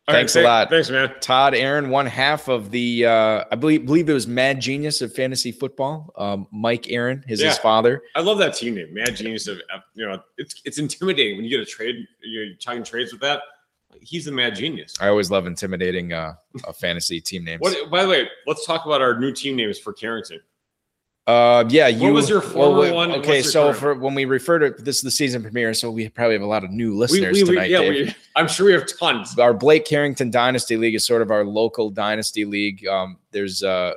[0.07, 0.71] All right, Thanks a lot.
[0.71, 1.12] Thanks, man.
[1.21, 5.14] Todd Aron, one half of the uh, I believe believe it was Mad Genius of
[5.14, 6.11] fantasy football.
[6.16, 7.61] Um, Mike Aron is his Yeah.
[7.61, 8.03] father.
[8.14, 9.47] I love that team name, Mad Genius.
[9.49, 11.97] Of of- you know, it's it's intimidating when you get a trade.
[12.23, 13.43] You're talking trades with that.
[14.01, 14.95] He's the Mad Genius.
[14.99, 16.35] I always love intimidating uh,
[16.66, 17.61] uh fantasy team names.
[17.61, 17.91] What?
[17.91, 20.41] By the way, let's talk about our new team names for Carrington.
[21.29, 21.89] Uh, yeah.
[21.89, 23.12] You, was your former wait, one?
[23.12, 26.09] Okay, so current for when we refer to this is the season premiere, so we
[26.09, 27.68] probably have a lot of new listeners we, we, tonight.
[27.70, 28.07] yeah, Dave.
[28.07, 29.39] we, I'm sure we have tons.
[29.39, 32.87] our Blake Carrington Dynasty League is sort of our local dynasty league.
[32.87, 33.93] Um, there's uh,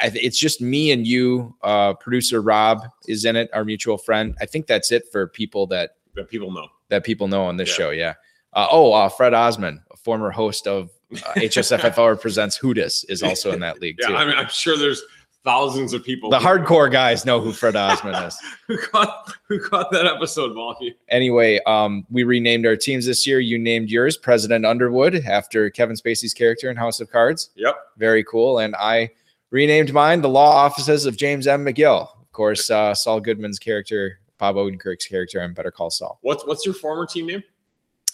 [0.00, 1.56] I, it's just me and you.
[1.64, 4.36] Uh, producer Rob is in it, our mutual friend.
[4.40, 6.68] I think that's it for people that That people know.
[6.90, 7.74] that people know on this Yeah.
[7.74, 7.90] show.
[7.90, 8.14] Yeah.
[8.52, 13.50] Uh, oh, uh, Fred Osman, a former host of uh, HSFFR presents Hooters, is also
[13.52, 14.16] in that league Yeah, too.
[14.16, 15.02] I mean, I'm sure there's
[15.48, 16.28] thousands of people.
[16.28, 18.38] the hardcore guys know who Fred Osman is.
[18.66, 20.94] who caught who caught that episode, Balky.
[21.08, 23.40] Anyway, um, we renamed our teams this year.
[23.40, 27.50] You named yours President Underwood after Kevin Spacey's character in House of Cards.
[27.56, 27.76] Yep.
[27.96, 28.58] Very cool.
[28.58, 29.10] And I
[29.50, 31.64] renamed mine the Law Offices of James M.
[31.64, 32.08] McGill.
[32.20, 36.18] Of course, uh, Saul Goodman's character, Bob Odenkirk's character, and Better Call Saul.
[36.20, 37.42] What's what's your former team name?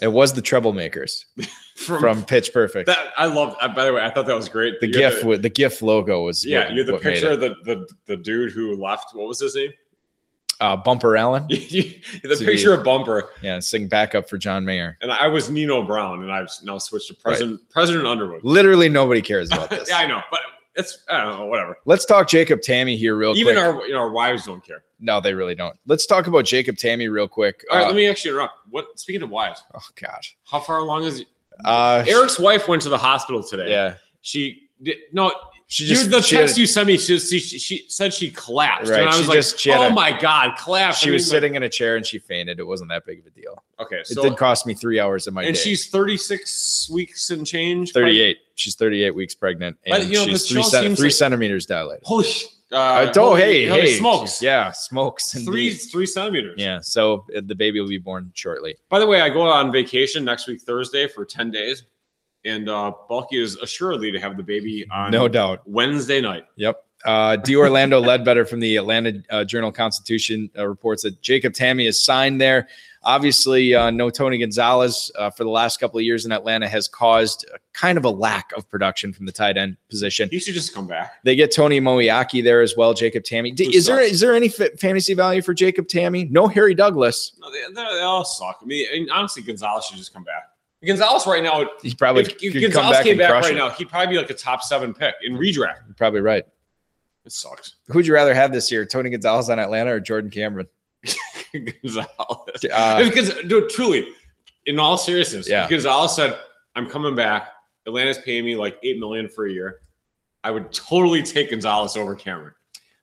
[0.03, 1.25] It was the Troublemakers
[1.77, 2.87] From, from Pitch Perfect.
[2.87, 3.57] that I love.
[3.61, 4.81] Uh, by the way, I thought that was great.
[4.81, 7.55] the GIF, the- the GIF logo was yeah, what- you had the picture of the,
[7.65, 9.15] the the dude who left.
[9.15, 9.73] What was his name?
[10.61, 11.47] uh, Bumper Allen.
[11.49, 14.97] the So picture you- of Bumper, Yeah, sing backup for John Mayer.
[15.01, 18.45] and I was Nino Brown, and I've now switched to President President Underwood.
[18.45, 19.89] Literally nobody cares about this.
[19.89, 20.41] yeah, I know, but
[20.77, 21.77] it's I don't know, whatever.
[21.85, 23.57] Let's talk Jacob Tamme here real Even quick.
[23.65, 24.83] Even our you know our wives don't care.
[25.01, 25.77] no, they really don't.
[25.87, 27.65] Let's talk about Jacob Tamme real quick.
[27.71, 28.55] All right, Uh, let me actually interrupt.
[28.71, 30.37] What speaking of wives, oh gosh.
[30.51, 31.25] how far along is
[31.65, 33.71] Uh, Eric's wife went to the hospital today?
[33.71, 35.33] yeah, She did no.
[35.75, 39.01] She just the text had- you sent me, she, she, she said she collapsed, Right,
[39.01, 41.55] and I was like, just- "Oh a- my god, collapsed!" she I was mean, sitting
[41.57, 42.61] in a chair and she fainted.
[42.61, 43.63] It wasn't that big of a deal.
[43.79, 45.61] Like, okay, It did cost me three hours of my and day.
[45.61, 47.93] she's 36 weeks and change.
[47.93, 48.39] 38.
[48.55, 52.05] She's 38 weeks pregnant, But, and you know, she's three, cent- three like- centimeters dilated.
[52.05, 52.27] Holy,
[52.73, 54.41] uh, Uh, oh, holy- hey, holy hey, smokes!
[54.43, 55.33] yeah, smokes.
[55.33, 55.75] three indeed.
[55.91, 56.55] three centimeters.
[56.57, 58.77] Yeah, so uh, the baby will be born shortly.
[58.89, 61.83] By the way, I go on vacation next week Thursday for 10 days,
[62.45, 65.63] and uh, Balky is assuredly to have the baby on No doubt.
[65.67, 66.45] Wednesday night.
[66.57, 66.85] Yep.
[67.05, 67.55] Uh, D.
[67.55, 72.41] Orlando Ledbetter from the Atlanta uh, Journal Constitution uh, reports that Jacob Tamme is signed
[72.41, 72.67] there.
[73.03, 76.89] Obviously, uh, no Tony Gonzalez uh, for the last couple of years in Atlanta has
[76.89, 80.31] caused a, kind of a lack of production from the tight end position.
[80.31, 81.23] He should just come back.
[81.23, 82.95] They get Tony Moeaki there as well.
[82.95, 83.55] Jacob Tamme.
[83.55, 86.31] D- is there is there any fa- fantasy value for Jacob Tamme?
[86.31, 87.33] No Harry Douglas.
[87.39, 88.61] No, they, they, they all suck.
[88.63, 90.45] I mean, honestly, Gonzalez should just come back.
[90.87, 93.89] Gonzalez right now, he's probably if, if Gonzalez come back came back right now, he'd
[93.89, 95.87] probably be like a top seven pick in redraft.
[95.87, 96.45] You're probably right.
[97.25, 97.77] It sucks.
[97.89, 100.67] Who'd you rather have this year, Tony Gonzalez on Atlanta or Jordan Cameron?
[101.53, 102.07] Gonzalez.
[102.73, 104.09] Uh, because, dude, truly,
[104.67, 105.69] in all seriousness, Yeah.
[105.69, 106.39] Gonzalez said,
[106.77, 107.49] "I'm coming back.
[107.87, 109.81] Atlanta's paying me like eight million for a year."
[110.43, 112.53] I would totally take Gonzalez over Cameron.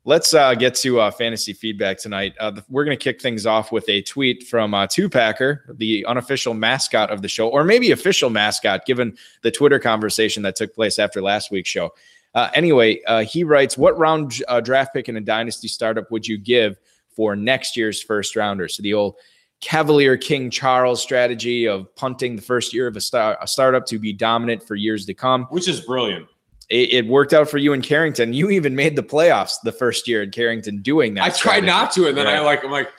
[0.04, 2.34] Let's uh, get to uh, fantasy feedback tonight.
[2.40, 5.64] Uh, the, we're going to kick things off with a tweet from uh, Two Packer,
[5.78, 10.56] the unofficial mascot of the show, or maybe official mascot, given the Twitter conversation that
[10.56, 11.92] took place after last week's show.
[12.34, 16.28] Uh, anyway, uh, he writes, "What round uh, draft pick in a dynasty startup would
[16.28, 16.80] you give
[17.16, 19.18] for next year's first rounder?" So the old
[19.60, 24.00] Cavalier King Charles strategy of punting the first year of a, star- a startup to
[24.00, 26.28] be dominant for years to come which is brilliant.
[26.72, 28.34] It, it worked out for you in Carrington.
[28.34, 31.24] You even made the playoffs the first year in Carrington doing that.
[31.26, 32.90] I tried not to, and then I like, I'm like,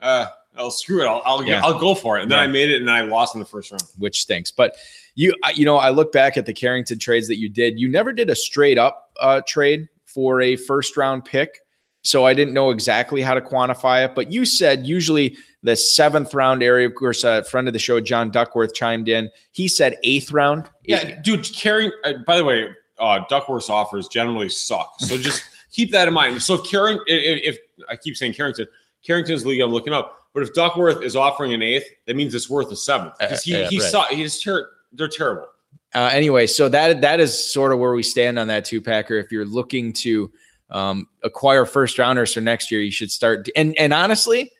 [0.00, 1.06] uh, I'll screw it.
[1.06, 1.60] I'll, I'll, Yeah.
[1.62, 2.22] I'll go for it.
[2.22, 2.44] And then Yeah.
[2.44, 3.82] I made it, and I lost in the first round.
[3.98, 4.50] which stinks.
[4.50, 4.76] But
[5.14, 7.78] you, you know, I look back at the Carrington trades that you did.
[7.78, 11.58] You never did a straight up uh, trade for a first round pick,
[12.02, 14.14] so I didn't know exactly how to quantify it.
[14.14, 16.86] But you said usually the seventh round area.
[16.88, 19.30] Of course, a friend of the show, John Duckworth, chimed in.
[19.52, 20.70] He said eighth round.
[20.84, 21.92] Yeah, dude, carrying.
[22.02, 22.68] Uh, by the way,
[23.00, 26.42] uh, Duckworth's offers generally suck, so just keep that in mind.
[26.42, 28.66] So, Carring, if, if I keep saying Carrington,
[29.04, 30.16] Carrington's league, I'm looking up.
[30.32, 33.56] But if Duckworth is offering an eighth, that means it's worth a seventh because he
[33.56, 33.90] Uh, yeah, he right.
[33.90, 35.48] saw he's ter- they're terrible.
[35.94, 39.16] Uh, anyway, so that that is sort of where we stand on that two packer.
[39.18, 40.30] If you're looking to
[40.70, 43.48] um, acquire first rounders for next year, you should start.
[43.56, 44.52] And and honestly,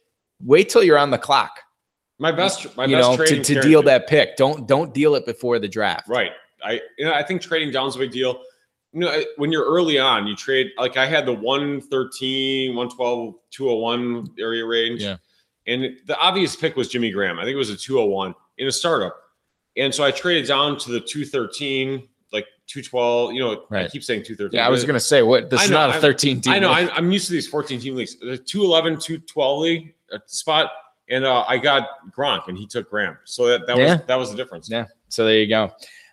[0.43, 1.61] wait till you're on the clock.
[2.18, 4.36] My best, my you best know, to, to deal that pick.
[4.36, 6.09] Don't don't deal it before the draft.
[6.09, 6.32] Right.
[6.64, 8.42] I you know I think trading down's a big deal.
[8.92, 14.30] You know, when you're early on, you trade like I had the 113, 112, 201
[14.38, 15.02] area range.
[15.02, 15.16] Yeah.
[15.66, 17.38] And the obvious pick was Jimmy Graham.
[17.38, 19.16] I think it was a 201 in a startup.
[19.76, 23.32] And so I traded down to the 213, like 212.
[23.34, 24.58] You know, I keep saying 213.
[24.58, 26.52] Yeah, I was gonna say what this I is not a I'm- 13 team.
[26.52, 26.70] I know.
[26.72, 26.88] league.
[26.90, 28.16] I'm, I'm used to these 14 team leagues.
[28.18, 30.72] The 211, 212 league uh, spot.
[31.08, 33.18] And uh, I got Gronk and he took Graham.
[33.24, 33.96] So that, that Yeah.
[33.96, 34.68] was that was the difference.
[34.70, 34.86] Yeah.
[35.08, 35.72] so there you go.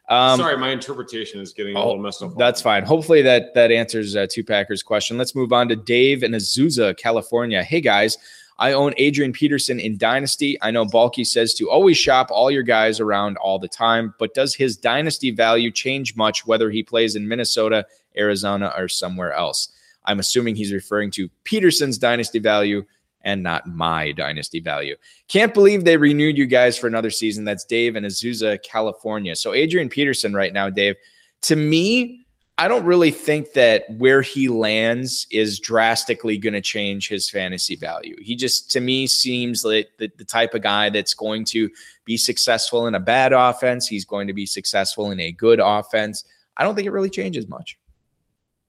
[0.10, 2.38] Um, Sorry, my interpretation is getting a oh, little messed up.
[2.38, 2.84] That's fine.
[2.84, 5.18] Hopefully that that answers uh, two Packers question.
[5.18, 7.62] Let's move on to Dave in Azusa, California.
[7.62, 8.18] Hey guys,
[8.58, 10.58] I own Adrian Peterson in Dynasty.
[10.62, 14.34] I know Balky says to always shop all your guys around all the time, but
[14.34, 17.86] does his Dynasty value change much whether he plays in Minnesota,
[18.18, 19.70] Arizona, or somewhere else?
[20.08, 22.86] I'm assuming he's referring to Peterson's dynasty value
[23.22, 24.96] and not my dynasty value.
[25.28, 27.44] Can't believe they renewed you guys for another season.
[27.44, 29.36] That's Dave in Azusa, California.
[29.36, 30.96] So Adrian Peterson right now, Dave,
[31.42, 32.26] to me,
[32.60, 37.76] I don't really think that where he lands is drastically going to change his fantasy
[37.76, 38.16] value.
[38.20, 41.70] He just, to me, seems like the, the type of guy that's going to
[42.04, 43.88] be successful in a bad offense.
[43.88, 46.24] He's going to be successful in a good offense.
[46.56, 47.78] I don't think it really changes much.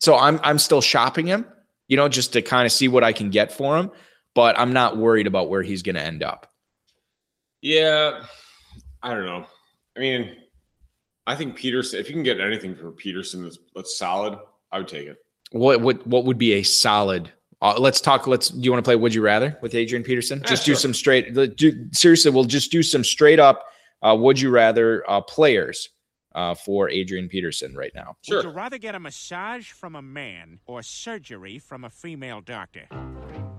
[0.01, 1.47] So I'm I'm still shopping him,
[1.89, 3.91] you know, just to kind of see what I can get for him.
[4.39, 6.47] But I'm not worried about where he's going to end up.
[7.61, 8.23] Yeah,
[9.03, 9.45] I don't know.
[9.97, 10.37] I mean,
[11.27, 11.99] I think Peterson.
[11.99, 14.39] If you can get anything for Peterson that's, that's solid,
[14.71, 15.17] I would take it.
[15.51, 17.33] What what what would be a solid?
[17.61, 18.29] Uh, let's talk.
[18.29, 18.51] Let's.
[18.51, 20.39] Do you want to play Would You Rather with Adrian Peterson?
[20.39, 21.35] Yeah, just do some straight.
[21.57, 23.65] Do, seriously, we'll just do some straight up.
[24.03, 25.89] Uh, would you rather uh, players
[26.37, 28.15] uh, for Adrian Peterson right now?
[28.23, 28.37] Sure.
[28.37, 32.87] Would you rather get a massage from a man or surgery from a female doctor?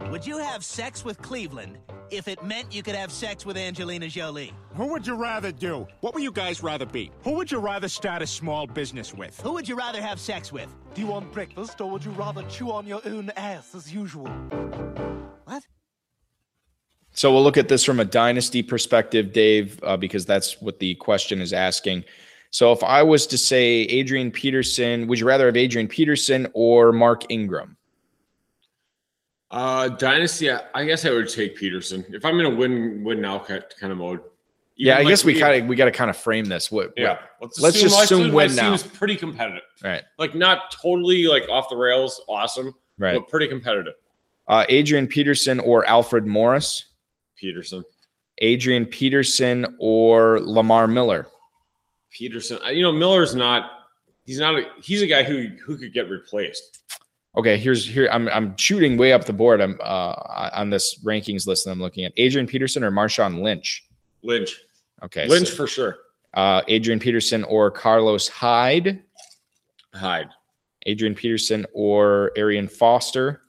[0.10, 1.78] Would you have sex with Cleveland
[2.10, 4.51] if it meant you could have sex with Angelina Jolie?
[4.74, 5.86] Who would you rather do?
[6.01, 7.12] What would you guys rather be?
[7.22, 9.39] Who would you rather start a small business with?
[9.41, 10.68] Who would you rather have sex with?
[10.95, 14.26] Do you want breakfast or would you rather chew on your own ass as usual?
[15.45, 15.62] What?
[17.12, 20.95] So we'll look at this from a dynasty perspective, Dave, uh, because that's what the
[20.95, 22.03] question is asking.
[22.49, 26.91] So if I was to say Adrian Peterson, would you rather have Adrian Peterson or
[26.91, 27.78] Mark Ingram?
[29.52, 30.52] Uh, Dynasty.
[30.52, 33.64] I, I guess I would take Peterson if I'm in a win win now kind
[33.80, 34.20] kind of mode.
[34.76, 36.72] yeah, I Even guess we kind of we got to kind of frame this.
[36.72, 36.93] What?
[36.95, 38.70] Yeah, what- let's just my assume team- win my now.
[38.70, 39.64] team's pretty competitive.
[39.84, 40.04] Right.
[40.20, 43.16] Like not totally like off the rails, awesome, Right.
[43.16, 43.93] but pretty competitive.
[44.47, 46.86] Uh, Adrian Peterson or Alfred Morris?
[47.36, 47.84] Peterson,
[48.39, 51.28] Adrian Peterson or Lamar Miller?
[52.12, 52.60] Peterson.
[52.64, 53.72] I- You know, Miller's not.
[54.26, 54.56] He's not.
[54.60, 56.78] A, he's a guy who who could get replaced.
[57.38, 58.09] Okay, here's here.
[58.11, 59.61] I'm I'm shooting way up the board.
[59.61, 62.11] I'm uh on this rankings list that I'm looking at.
[62.17, 63.86] Adrian Peterson or Marshawn Lynch?
[64.23, 64.59] Lynch,
[65.03, 65.97] Okay, Lynch so, for sure.
[66.34, 69.03] uh, Adrian Peterson or Carlos Hyde?
[69.93, 70.30] Hyde.
[70.86, 73.41] Adrian Peterson or Arian Foster?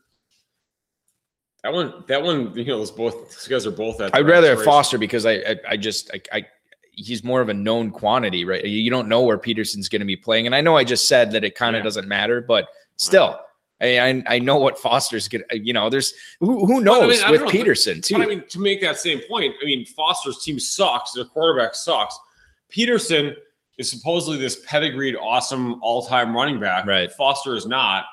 [1.63, 2.05] That one.
[2.09, 2.55] That one.
[2.57, 3.31] You know, those both.
[3.31, 4.15] These guys are both at.
[4.15, 4.65] I'd rather have.
[4.65, 6.47] Foster because I I, I just I, I
[6.93, 8.65] he's more of a known quantity, right?
[8.65, 11.33] You don't know where Peterson's going to be playing, and I know I just said
[11.33, 11.85] that it kind of Yeah.
[11.85, 13.41] doesn't matter, but still.
[13.81, 17.07] I, I I know what Foster's gonna uh, you know there's who, who But I
[17.07, 19.65] knows mean, with know, Peterson too But I mean, to make that same point, I
[19.65, 21.13] mean, Foster's team sucks.
[21.13, 22.19] Their quarterback sucks.
[22.69, 23.35] Peterson
[23.79, 26.87] is supposedly this pedigreed, awesome all-time running back.
[26.87, 27.11] Right.
[27.13, 28.05] Foster is not.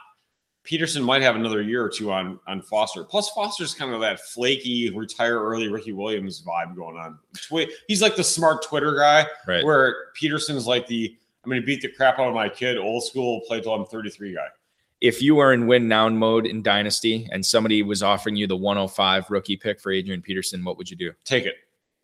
[0.63, 3.03] Peterson might have another year or two on on Foster.
[3.03, 7.17] Plus, Foster's kind of that flaky, retire early Ricky Williams vibe going on.
[7.87, 9.63] He's like the smart Twitter guy, Right.
[9.63, 13.05] where Peterson's like the I'm going to beat the crap out of my kid, old
[13.05, 14.47] school, play till I'm 33 guy.
[15.01, 18.55] If you were in win now mode in Dynasty and somebody was offering you the
[18.57, 21.11] 105 rookie pick for Adrian Peterson, what would you do?
[21.25, 21.55] Take it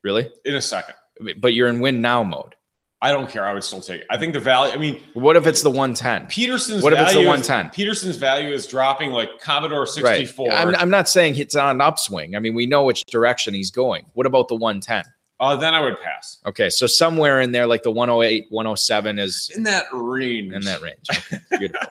[0.04, 0.30] Really?
[0.46, 0.96] in a second.
[1.38, 2.56] But you're in win now mode.
[3.02, 3.46] I don't care.
[3.46, 4.08] I would still take it.
[4.10, 4.74] I think the value.
[4.74, 6.28] I mean, What if it's the 110?
[6.28, 7.72] Peterson's What if it's the value 110?
[7.72, 9.89] Peterson's value is dropping like Commodore Right.
[10.28, 10.52] 64.
[10.54, 12.36] I'm, I'm not saying it's on an upswing.
[12.36, 14.06] I mean, we know which direction he's going.
[14.14, 15.04] What about the 110?
[15.41, 16.38] uh, then I would pass.
[16.46, 20.54] Okay, so somewhere in there, like the 108, 107 is In that range.
[20.54, 21.06] in that range.
[21.12, 21.88] Okay, beautiful.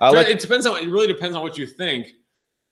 [0.00, 0.82] It depends on.
[0.82, 2.08] It really depends on what you think.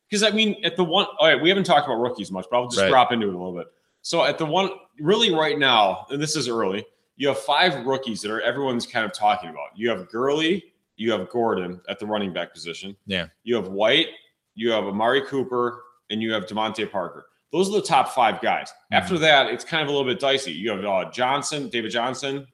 [0.09, 2.59] Because I mean, at the one, all right, we haven't talked about rookies much, but
[2.59, 2.89] I'll just Right.
[2.91, 3.67] drop into it a little bit.
[4.03, 6.85] So at the one, really right now, and this is early,
[7.17, 9.69] you have five rookies that are everyone's kind of talking about.
[9.75, 10.65] You have Gurley,
[10.97, 12.97] you have Gordon at the running back position.
[13.07, 13.29] Yeah.
[13.45, 14.09] You have White,
[14.55, 17.27] you have Amari Cooper, and you have DeVante Parker.
[17.53, 18.69] Those are the top five guys.
[18.71, 18.95] Mm-hmm.
[18.95, 20.53] After that, it's kind of a little bit dicey.
[20.53, 22.47] You have uh, Johnson, David Johnson,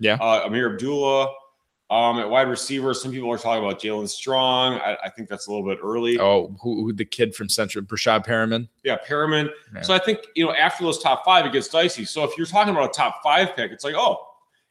[0.00, 0.14] Yeah.
[0.20, 1.32] uh, Ameer Abdullah.
[1.88, 4.80] Um, at wide receiver, some people are talking about Jaelen Strong.
[4.80, 6.18] I, I think that's a little bit early.
[6.18, 8.68] oh, who, who the kid from Central, Breshad Perriman?
[8.82, 9.48] Yeah, Perriman.
[9.72, 9.82] Yeah.
[9.82, 12.04] So I think you know after those top five, it gets dicey.
[12.04, 14.18] So if you're talking about a top five pick, it's like oh,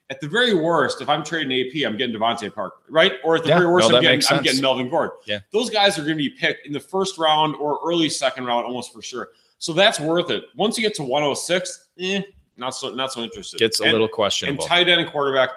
[0.09, 3.13] at the very worst, if I'm trading AP, I'm getting DeVante Parker, right?
[3.24, 5.16] Or at the Yeah, very worst, no, I'm getting I'm getting Melvin Gordon.
[5.26, 5.39] Yeah.
[5.53, 8.66] those guys are going to be picked in the first round or early second round,
[8.66, 9.30] almost for sure.
[9.57, 10.43] So that's worth it.
[10.57, 12.22] Once you get to 106, eh,
[12.57, 13.57] not so not so interested.
[13.57, 14.61] Gets a And- little questionable.
[14.63, 15.49] and tight end and quarterback,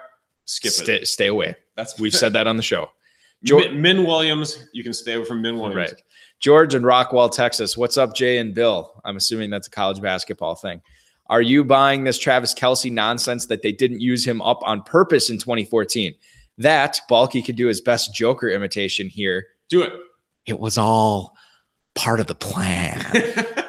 [0.49, 0.73] skip it.
[0.73, 1.55] Stay, stay away.
[1.75, 2.89] That's We've said that on the show.
[3.43, 5.75] George- Min, Min Williams, you can stay away from Min Williams.
[5.91, 6.01] Right.
[6.39, 7.77] George in Rockwall, Texas.
[7.77, 8.99] What's up, Jay and Bill?
[9.05, 10.81] I'm assuming that's a college basketball thing.
[11.27, 15.29] Are you buying this Travis Kelce nonsense that they didn't use him up on purpose
[15.29, 16.15] in 2014?
[16.57, 19.47] That Balky could do his best Joker imitation here.
[19.69, 19.93] Do it.
[20.45, 21.35] It was all
[21.93, 23.05] part of the plan.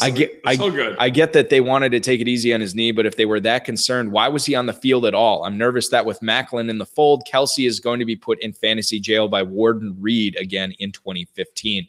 [0.00, 0.96] I get, I, so.
[0.98, 3.26] I get that they wanted to take it easy on his knee, but if they
[3.26, 5.44] were that concerned, why was he on the field at all?
[5.44, 8.52] I'm nervous that with Maclin in the fold, Kelce is going to be put in
[8.52, 11.88] fantasy jail by Warden Reid again in 2015.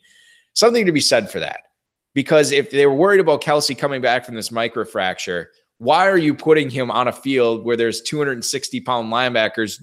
[0.54, 1.62] Something to be said for that.
[2.14, 5.46] Because if they were worried about Kelce coming back from this microfracture,
[5.78, 9.82] why are you putting him on a field where there's 260 pound linebackers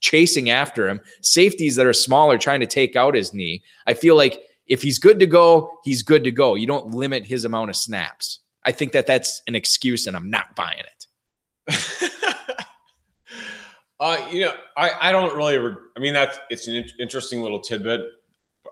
[0.00, 3.62] chasing after him, safeties that are smaller trying to take out his knee?
[3.86, 6.54] I feel like if he's good to go, he's good to go.
[6.54, 8.38] You don't limit his amount of snaps.
[8.64, 12.10] I think that that's an excuse, and I'm not buying it.
[14.00, 15.58] Uh, you know, I, I don't really.
[15.58, 18.00] Re- I mean, that's it's an in- interesting little tidbit.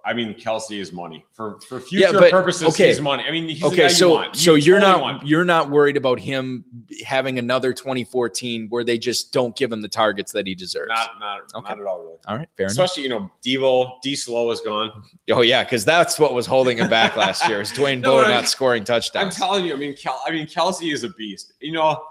[0.08, 2.68] I mean, Kelce is money for for future but- purposes.
[2.68, 2.88] okay.
[2.88, 3.24] He's money.
[3.28, 4.36] I mean, he's the guy okay, you so want.
[4.36, 5.26] so You you're totally not want.
[5.26, 6.64] you're not worried about him
[7.04, 10.88] having another 2014 where they just don't give him the targets that he deserves.
[10.88, 11.68] not not Okay.
[11.68, 12.16] not at all really.
[12.26, 12.70] all right, fair enough.
[12.72, 14.90] Especially you know, Devo D Slow is gone.
[15.30, 17.60] Oh yeah, because that's what was holding him back last year.
[17.60, 19.24] Is Dwayne No, Bowe not scoring touchdowns.
[19.26, 19.74] I'm telling you.
[19.74, 21.52] I mean, Kel, I mean, Kelce is a beast.
[21.60, 22.02] You know,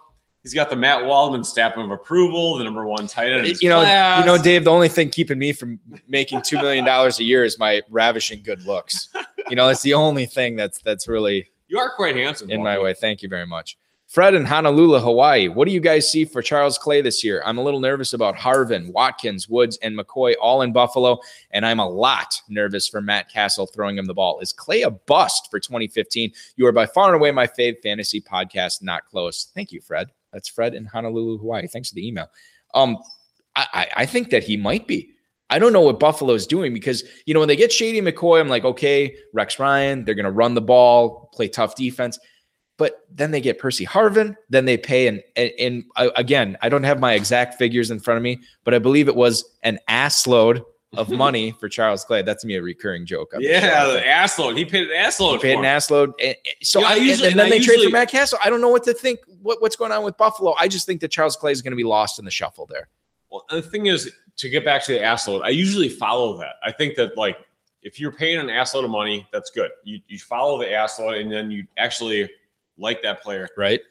[0.47, 3.61] he's got the Matt Waldman stamp of approval, the number one tight end.
[3.61, 4.19] you know, class.
[4.19, 4.63] you know, Dave.
[4.63, 5.77] The only thing keeping me from
[6.07, 9.09] making two million dollars a year is my ravishing good looks.
[9.49, 12.49] You know, it's the only thing that's that's really you are quite handsome.
[12.49, 12.93] in my way.
[12.93, 13.77] Thank you very much.
[14.07, 15.49] Fred in Honolulu, Hawaii.
[15.49, 17.43] What do you guys see for Charles Clay this year?
[17.45, 21.19] I'm a little nervous about Harvin, Watkins, Woods, and McCoy all in Buffalo,
[21.51, 24.39] and I'm a lot nervous for Matt Cassel throwing him the ball.
[24.39, 26.31] Is Clay a bust for 2015?
[26.55, 28.81] You are by far and away my fave fantasy podcast.
[28.81, 29.51] Not close.
[29.53, 30.09] Thank you, Fred.
[30.33, 31.67] That's Fred in Honolulu, Hawaii.
[31.67, 32.27] Thanks for the email.
[32.73, 32.97] Um,
[33.55, 35.09] I, I, think that he might be.
[35.49, 38.49] I don't know what Buffalo's doing because you know when they get Shady McCoy, I'm
[38.49, 42.19] like, okay, Rex Ryan, they're gonna run the ball, play tough defense.
[42.77, 46.99] But then they get Percy Harvin, then they pay and and, again, I don't have
[46.99, 50.63] my exact figures in front of me, but I believe it was an ass load
[50.97, 52.21] of money for Charles Clay.
[52.21, 53.31] That's me a recurring joke.
[53.31, 53.93] the Yeah, show.
[53.93, 54.57] the ass load.
[54.57, 55.33] He paid an ass load.
[55.35, 55.65] He paid an him.
[55.65, 55.89] ass.
[55.91, 58.39] And- and- So I, I usually- and then and I they trade for Matt Cassel.
[58.43, 59.19] I don't know what to think.
[59.41, 60.55] What, what's going on with Buffalo?
[60.59, 62.89] I just think that Charles Clay is going to be lost in the shuffle there.
[63.29, 66.55] Well, the thing is, to get back to the assload, I usually follow that.
[66.63, 67.37] I think that like
[67.83, 69.71] if you're paying an assload of money, that's good.
[69.83, 72.29] You you follow the assload, and then you actually
[72.77, 73.47] like that player.
[73.57, 73.81] Right?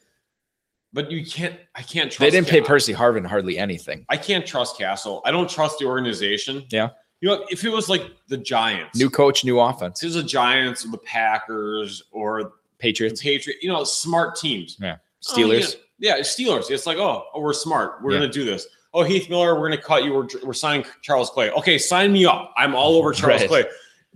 [0.97, 1.55] But you can't.
[1.75, 2.19] I can't trust.
[2.19, 4.03] They didn't pay Percy Harvin hardly anything.
[4.09, 5.21] I can't trust Cassel.
[5.25, 6.65] I don't trust the organization.
[6.71, 6.89] Yeah.
[7.21, 10.01] You know, if it was like the Giants, New coach, new offense.
[10.01, 14.75] it was the Giants or the Packers or Patriots, Patriots, you know, smart teams.
[14.81, 14.95] yeah.
[15.29, 15.75] Oh, Steelers.
[15.99, 16.15] yeah.
[16.17, 16.71] yeah, Steelers.
[16.71, 18.01] It's like, oh, oh, we're smart.
[18.01, 18.19] We're Yeah.
[18.21, 18.65] gonna do this.
[18.95, 20.15] Oh, Heath Miller, we're gonna cut you.
[20.15, 21.51] We're, we're signing Charles Clay.
[21.51, 22.53] Okay, sign me up.
[22.57, 23.49] I'm all over Charles Right.
[23.49, 23.65] Clay.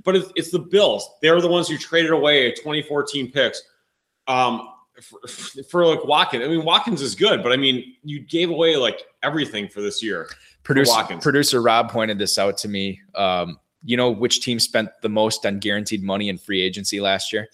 [0.03, 1.07] But it's, it's the Bills.
[1.21, 3.61] They're the ones who traded away 2014 picks.
[4.27, 4.67] Um,
[5.01, 5.19] for,
[5.69, 6.43] for like Watkins.
[6.43, 10.01] I mean, Watkins is good, but I mean, you gave away like everything for this
[10.01, 10.29] year.
[10.63, 11.23] Producer, Watkins.
[11.23, 13.01] producer Rob pointed this out to me.
[13.15, 17.33] Um, you know which team spent the most on guaranteed money in free agency last
[17.33, 17.47] year?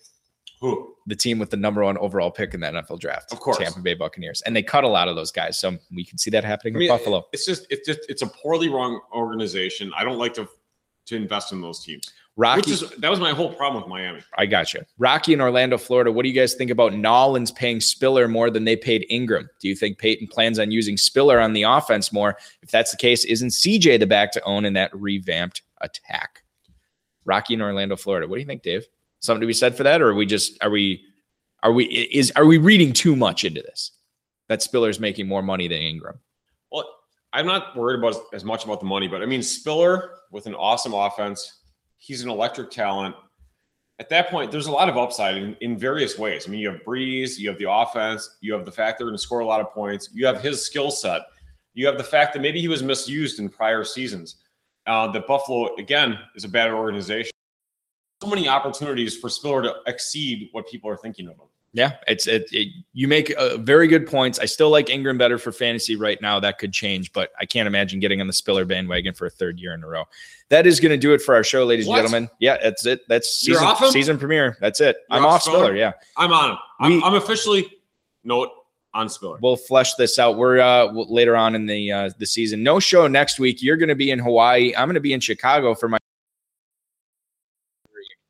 [0.59, 0.95] Who?
[1.05, 3.31] The team with the number one overall pick in the NFL draft.
[3.31, 3.57] Of course.
[3.57, 4.41] Tampa Bay Buccaneers.
[4.41, 5.59] And they cut a lot of those guys.
[5.59, 7.25] So we can see that happening I with mean, Buffalo.
[7.31, 9.91] It's just it's just it's a poorly run organization.
[9.95, 10.47] I don't like to
[11.05, 12.11] to invest in those teams.
[12.39, 14.21] Rocky, Which is that was my whole problem with Miami.
[14.38, 14.81] I got you.
[14.99, 16.11] Rocky in Orlando, Florida.
[16.11, 19.49] What do you guys think about Nollins paying Spiller more than they paid Ingram?
[19.59, 22.38] Do you think Payton plans on using Spiller on the offense more?
[22.61, 26.43] If that's the case, isn't CJ the back to own in that revamped attack?
[27.25, 28.27] Rocky in Orlando, Florida.
[28.27, 28.85] What do you think, Dave?
[29.19, 31.03] Something to be said for that, or are we just are we
[31.63, 33.93] are we is are we reading too much into this?
[34.47, 36.19] That Spiller's making more money than Ingram.
[36.71, 36.88] Well,
[37.33, 40.53] I'm not worried about as much about the money, but I mean Spiller with an
[40.53, 41.61] awesome offense,
[41.97, 43.15] he's an electric talent.
[43.99, 46.47] At that point, there's a lot of upside in, in various ways.
[46.47, 49.17] I mean, you have Brees, you have the offense, you have the fact they're going
[49.17, 51.23] to score a lot of points, you have his skill set,
[51.73, 54.37] you have the fact that maybe he was misused in prior seasons.
[54.85, 57.31] Uh, that Buffalo again is a bad organization.
[58.23, 61.47] So many opportunities for Spiller to exceed what people are thinking of him.
[61.78, 62.69] Yeah, it's it, it.
[62.93, 64.39] You make uh, very good points.
[64.39, 66.39] I still like Ingram better for fantasy right now.
[66.39, 69.59] That could change, but I can't imagine getting on the Spiller bandwagon for a third
[69.59, 70.05] year in a row.
[70.49, 71.99] That is going to do it for our show, ladies What?
[71.99, 72.30] and gentlemen.
[72.39, 73.01] Yeah, that's it.
[73.07, 74.57] That's season, season premiere.
[74.59, 74.95] That's it.
[75.11, 75.57] You're I'm off off Spiller.
[75.65, 75.75] Spiller?
[75.75, 76.57] Yeah, I'm on him.
[76.80, 77.71] I'm, We- I'm officially
[78.23, 78.49] note
[78.95, 79.38] on Spiller.
[79.39, 80.36] we'll flesh this out.
[80.38, 82.63] We're uh, later on in the uh, the season.
[82.63, 83.61] No show next week.
[83.61, 84.73] You're going to be in Hawaii.
[84.75, 85.99] I'm going to be in Chicago for my.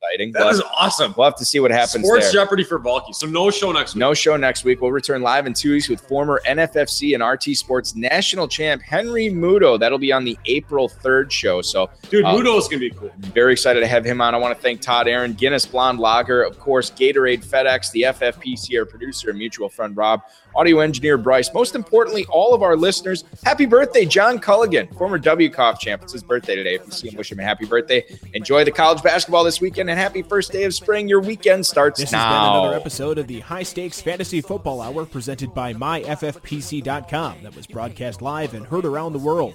[0.08, 0.32] Exciting.
[0.32, 1.14] That we'll, is have, awesome.
[1.16, 2.32] we'll have to see what happens Sports there.
[2.44, 3.12] Jeopardy for Balky.
[3.12, 4.00] So no show next week.
[4.00, 4.80] No show next week.
[4.80, 9.26] We'll return live in two weeks with former NFFC and RT Sports national champ Henry
[9.28, 9.78] Mudo.
[9.78, 11.62] That'll be on the April 3rd show.
[11.62, 13.10] So, Dude, Uh, Mudo is gonna be cool.
[13.18, 14.34] very excited to have him on.
[14.34, 18.78] I want to thank Todd Aron, Guinness Blonde Lager, of course, Gatorade, FedEx, the FFPC,
[18.78, 20.22] our producer, and mutual friend Rob,
[20.54, 21.52] audio engineer Bryce.
[21.52, 26.02] Most importantly, all of our listeners, happy birthday, John Culligan, former WCOF champ.
[26.02, 26.74] It's his birthday today.
[26.76, 28.04] If you see him, wish him a happy birthday.
[28.34, 31.08] Enjoy the college basketball this weekend and and happy first day of spring.
[31.08, 32.18] Your weekend starts This now.
[32.18, 37.56] has been another episode of the High Stakes Fantasy Football Hour presented by MyFFPC.com that
[37.56, 39.54] was broadcast live and heard around the world.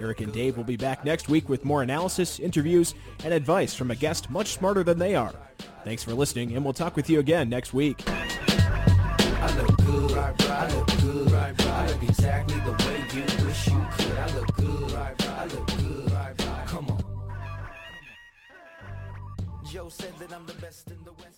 [0.00, 3.92] Eric and Dave will be back next week with more analysis, interviews, and advice from
[3.92, 5.32] a guest much smarter than they are.
[5.84, 8.02] Thanks for listening, and we'll talk with you again next week.
[8.08, 14.18] I look good, I look good, I look exactly the way you wish you could.
[14.18, 14.53] I look
[19.74, 21.33] Yo said that I'm the best in the West.